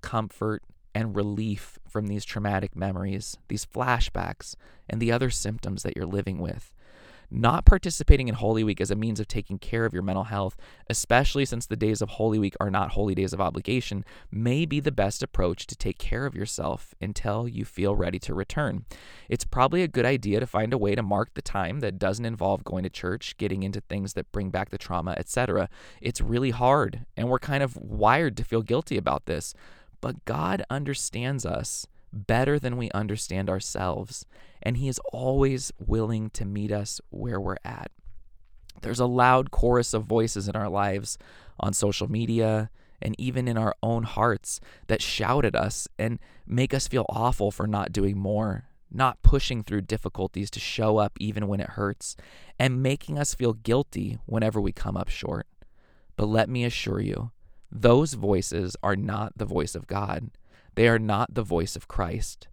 comfort, 0.01 0.65
and 0.97 1.15
relief 1.15 1.79
from 1.87 2.07
these 2.07 2.25
traumatic 2.25 2.75
memories, 2.75 3.37
these 3.49 3.67
flashbacks, 3.67 4.55
and 4.89 4.99
the 4.99 5.13
other 5.13 5.29
symptoms 5.29 5.83
that 5.83 5.95
you're 5.95 6.07
living 6.07 6.39
with. 6.39 6.73
Not 7.31 7.67
participating 7.67 8.29
in 8.29 8.35
Holy 8.37 8.65
Week 8.65 8.81
as 8.81 8.91
a 8.91 8.97
means 8.97 9.21
of 9.21 9.29
taking 9.29 9.59
care 9.59 9.85
of 9.85 9.93
your 9.93 10.03
mental 10.03 10.25
health, 10.25 10.57
especially 10.89 11.45
since 11.45 11.67
the 11.67 11.77
days 11.77 12.01
of 12.01 12.09
Holy 12.09 12.39
Week 12.39 12.55
are 12.61 12.71
not 12.71 12.93
holy 12.93 13.15
days 13.15 13.35
of 13.35 13.43
obligation, 13.43 14.07
may 14.31 14.65
be 14.65 14.81
the 14.81 14.93
best 14.93 15.23
approach 15.23 15.67
to 15.67 15.77
take 15.77 15.99
care 15.99 16.25
of 16.25 16.35
yourself 16.35 16.95
until 16.99 17.47
you 17.47 17.67
feel 17.67 17.95
ready 17.95 18.19
to 18.21 18.33
return. 18.33 18.87
It's 19.29 19.45
probably 19.45 19.83
a 19.83 19.89
good 19.89 20.07
idea 20.07 20.41
to 20.41 20.47
find 20.47 20.73
a 20.73 20.79
way 20.79 20.95
to 20.95 21.03
mark 21.03 21.35
the 21.35 21.43
time 21.43 21.81
that 21.81 21.99
doesn't 21.99 22.25
involve 22.25 22.65
going 22.65 22.85
to 22.85 22.91
church, 22.91 23.37
getting 23.37 23.65
into 23.65 23.83
things 23.83 24.15
that 24.15 24.33
bring 24.33 24.49
back 24.49 24.71
the 24.71 24.79
trauma, 24.79 25.15
etc. 25.19 25.69
It's 26.01 26.23
really 26.23 26.53
hard, 26.53 27.05
and 27.19 27.29
we're 27.29 27.39
kind 27.39 27.63
of 27.63 27.77
wired 27.77 28.35
to 28.39 28.45
feel 28.45 28.63
guilty 28.63 28.97
about 28.97 29.27
this. 29.27 29.53
But 30.01 30.25
God 30.25 30.65
understands 30.71 31.45
us 31.47 31.87
better 32.13 32.59
than 32.59 32.77
we 32.77 32.91
understand 32.93 33.51
ourselves, 33.51 34.27
and 34.63 34.77
He 34.77 34.89
is 34.89 35.01
always 35.13 35.73
willing 35.79 36.31
to 36.31 36.45
meet 36.45 36.73
us 36.73 37.01
where 37.11 37.41
we're 37.41 37.57
at. 37.65 37.91
There's 38.83 39.01
a 39.01 39.07
loud 39.07 39.51
chorus 39.51 39.95
of 39.95 40.05
voices 40.05 40.49
in 40.49 40.57
our 40.57 40.69
lives 40.69 41.19
on 41.59 41.73
social 41.73 42.11
media 42.11 42.71
and 43.01 43.15
even 43.19 43.49
in 43.49 43.59
our 43.59 43.75
own 43.83 44.05
hearts 44.05 44.61
that 44.87 45.03
shout 45.03 45.45
at 45.45 45.55
us 45.55 45.89
and 45.99 46.19
make 46.47 46.73
us 46.73 46.89
feel 46.89 47.07
awful 47.09 47.51
for 47.51 47.67
not 47.67 47.93
doing 47.93 48.19
more, 48.19 48.69
not 48.91 49.23
pushing 49.23 49.63
through 49.63 49.83
difficulties 49.83 50.51
to 50.51 50.61
show 50.61 50.99
up 50.99 51.13
even 51.21 51.49
when 51.49 51.61
it 51.61 51.71
hurts, 51.71 52.17
and 52.59 52.83
making 52.83 53.19
us 53.19 53.35
feel 53.35 53.53
guilty 53.53 54.19
whenever 54.27 54.61
we 54.61 54.73
come 54.73 54.97
up 54.97 55.09
short. 55.09 55.47
But 56.17 56.27
let 56.27 56.49
me 56.49 56.65
assure 56.65 57.01
you, 57.01 57.31
those 57.71 58.15
voices 58.15 58.77
are 58.83 58.97
not 58.97 59.33
the 59.37 59.45
voice 59.45 59.75
of 59.75 59.87
God. 59.87 60.31
They 60.75 60.89
are 60.89 60.99
not 60.99 61.35
the 61.35 61.43
voice 61.43 61.77
of 61.77 61.89
Christ. 61.89 62.49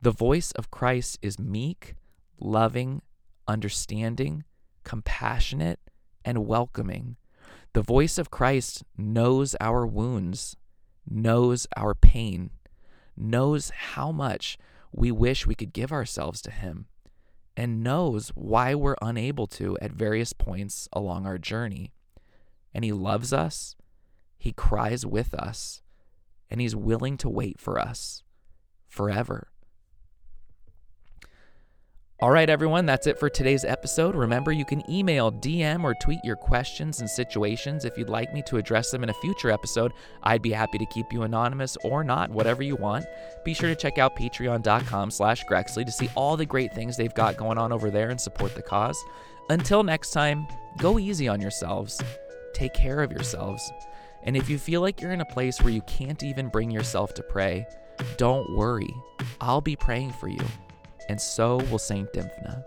The 0.00 0.10
voice 0.10 0.52
of 0.52 0.70
Christ 0.70 1.18
is 1.22 1.38
meek, 1.38 1.94
loving, 2.38 3.02
understanding, 3.48 4.44
compassionate, 4.84 5.80
and 6.24 6.46
welcoming. 6.46 7.16
The 7.72 7.82
voice 7.82 8.18
of 8.18 8.30
Christ 8.30 8.84
knows 8.96 9.54
our 9.60 9.86
wounds, 9.86 10.56
knows 11.08 11.66
our 11.76 11.94
pain, 11.94 12.50
knows 13.16 13.70
how 13.70 14.10
much 14.10 14.58
we 14.92 15.10
wish 15.10 15.46
we 15.46 15.54
could 15.54 15.72
give 15.72 15.92
ourselves 15.92 16.40
to 16.42 16.50
Him, 16.50 16.86
and 17.56 17.82
knows 17.82 18.30
why 18.34 18.74
we're 18.74 18.96
unable 19.00 19.46
to 19.46 19.78
at 19.80 19.92
various 19.92 20.32
points 20.32 20.88
along 20.92 21.26
our 21.26 21.38
journey. 21.38 21.92
And 22.74 22.84
He 22.84 22.92
loves 22.92 23.32
us, 23.32 23.75
He 24.46 24.52
cries 24.52 25.04
with 25.04 25.34
us, 25.34 25.82
and 26.48 26.60
He's 26.60 26.76
willing 26.76 27.16
to 27.16 27.28
wait 27.28 27.60
for 27.60 27.80
us 27.80 28.22
forever. 28.86 29.48
All 32.20 32.30
right, 32.30 32.48
everyone, 32.48 32.86
that's 32.86 33.08
it 33.08 33.18
for 33.18 33.28
today's 33.28 33.64
episode. 33.64 34.14
Remember, 34.14 34.52
you 34.52 34.64
can 34.64 34.88
email, 34.88 35.32
DM, 35.32 35.82
or 35.82 35.94
tweet 35.94 36.20
your 36.22 36.36
questions 36.36 37.00
and 37.00 37.10
situations 37.10 37.84
if 37.84 37.98
you'd 37.98 38.08
like 38.08 38.32
me 38.32 38.40
to 38.42 38.56
address 38.56 38.92
them 38.92 39.02
in 39.02 39.08
a 39.08 39.14
future 39.14 39.50
episode. 39.50 39.90
I'd 40.22 40.42
be 40.42 40.52
happy 40.52 40.78
to 40.78 40.86
keep 40.86 41.12
you 41.12 41.24
anonymous 41.24 41.76
or 41.82 42.04
not, 42.04 42.30
whatever 42.30 42.62
you 42.62 42.76
want. 42.76 43.04
Be 43.44 43.52
sure 43.52 43.68
to 43.68 43.74
check 43.74 43.98
out 43.98 44.14
patreon.com 44.14 45.10
slash 45.10 45.44
Grexley 45.46 45.84
to 45.84 45.90
see 45.90 46.08
all 46.14 46.36
the 46.36 46.46
great 46.46 46.72
things 46.72 46.96
they've 46.96 47.12
got 47.12 47.36
going 47.36 47.58
on 47.58 47.72
over 47.72 47.90
there 47.90 48.10
and 48.10 48.20
support 48.20 48.54
the 48.54 48.62
cause. 48.62 48.96
Until 49.50 49.82
next 49.82 50.12
time, 50.12 50.46
go 50.78 51.00
easy 51.00 51.26
on 51.26 51.40
yourselves. 51.40 52.00
Take 52.54 52.74
care 52.74 53.02
of 53.02 53.10
yourselves. 53.10 53.72
And 54.26 54.36
if 54.36 54.50
you 54.50 54.58
feel 54.58 54.80
like 54.80 55.00
you're 55.00 55.12
in 55.12 55.20
a 55.20 55.26
place 55.26 55.62
where 55.62 55.72
you 55.72 55.82
can't 55.82 56.22
even 56.22 56.48
bring 56.48 56.70
yourself 56.70 57.14
to 57.14 57.22
pray, 57.22 57.64
don't 58.16 58.56
worry. 58.56 58.92
I'll 59.40 59.60
be 59.60 59.76
praying 59.76 60.12
for 60.12 60.28
you, 60.28 60.44
and 61.08 61.20
so 61.20 61.58
will 61.70 61.78
Saint 61.78 62.12
Dymphna. 62.12 62.62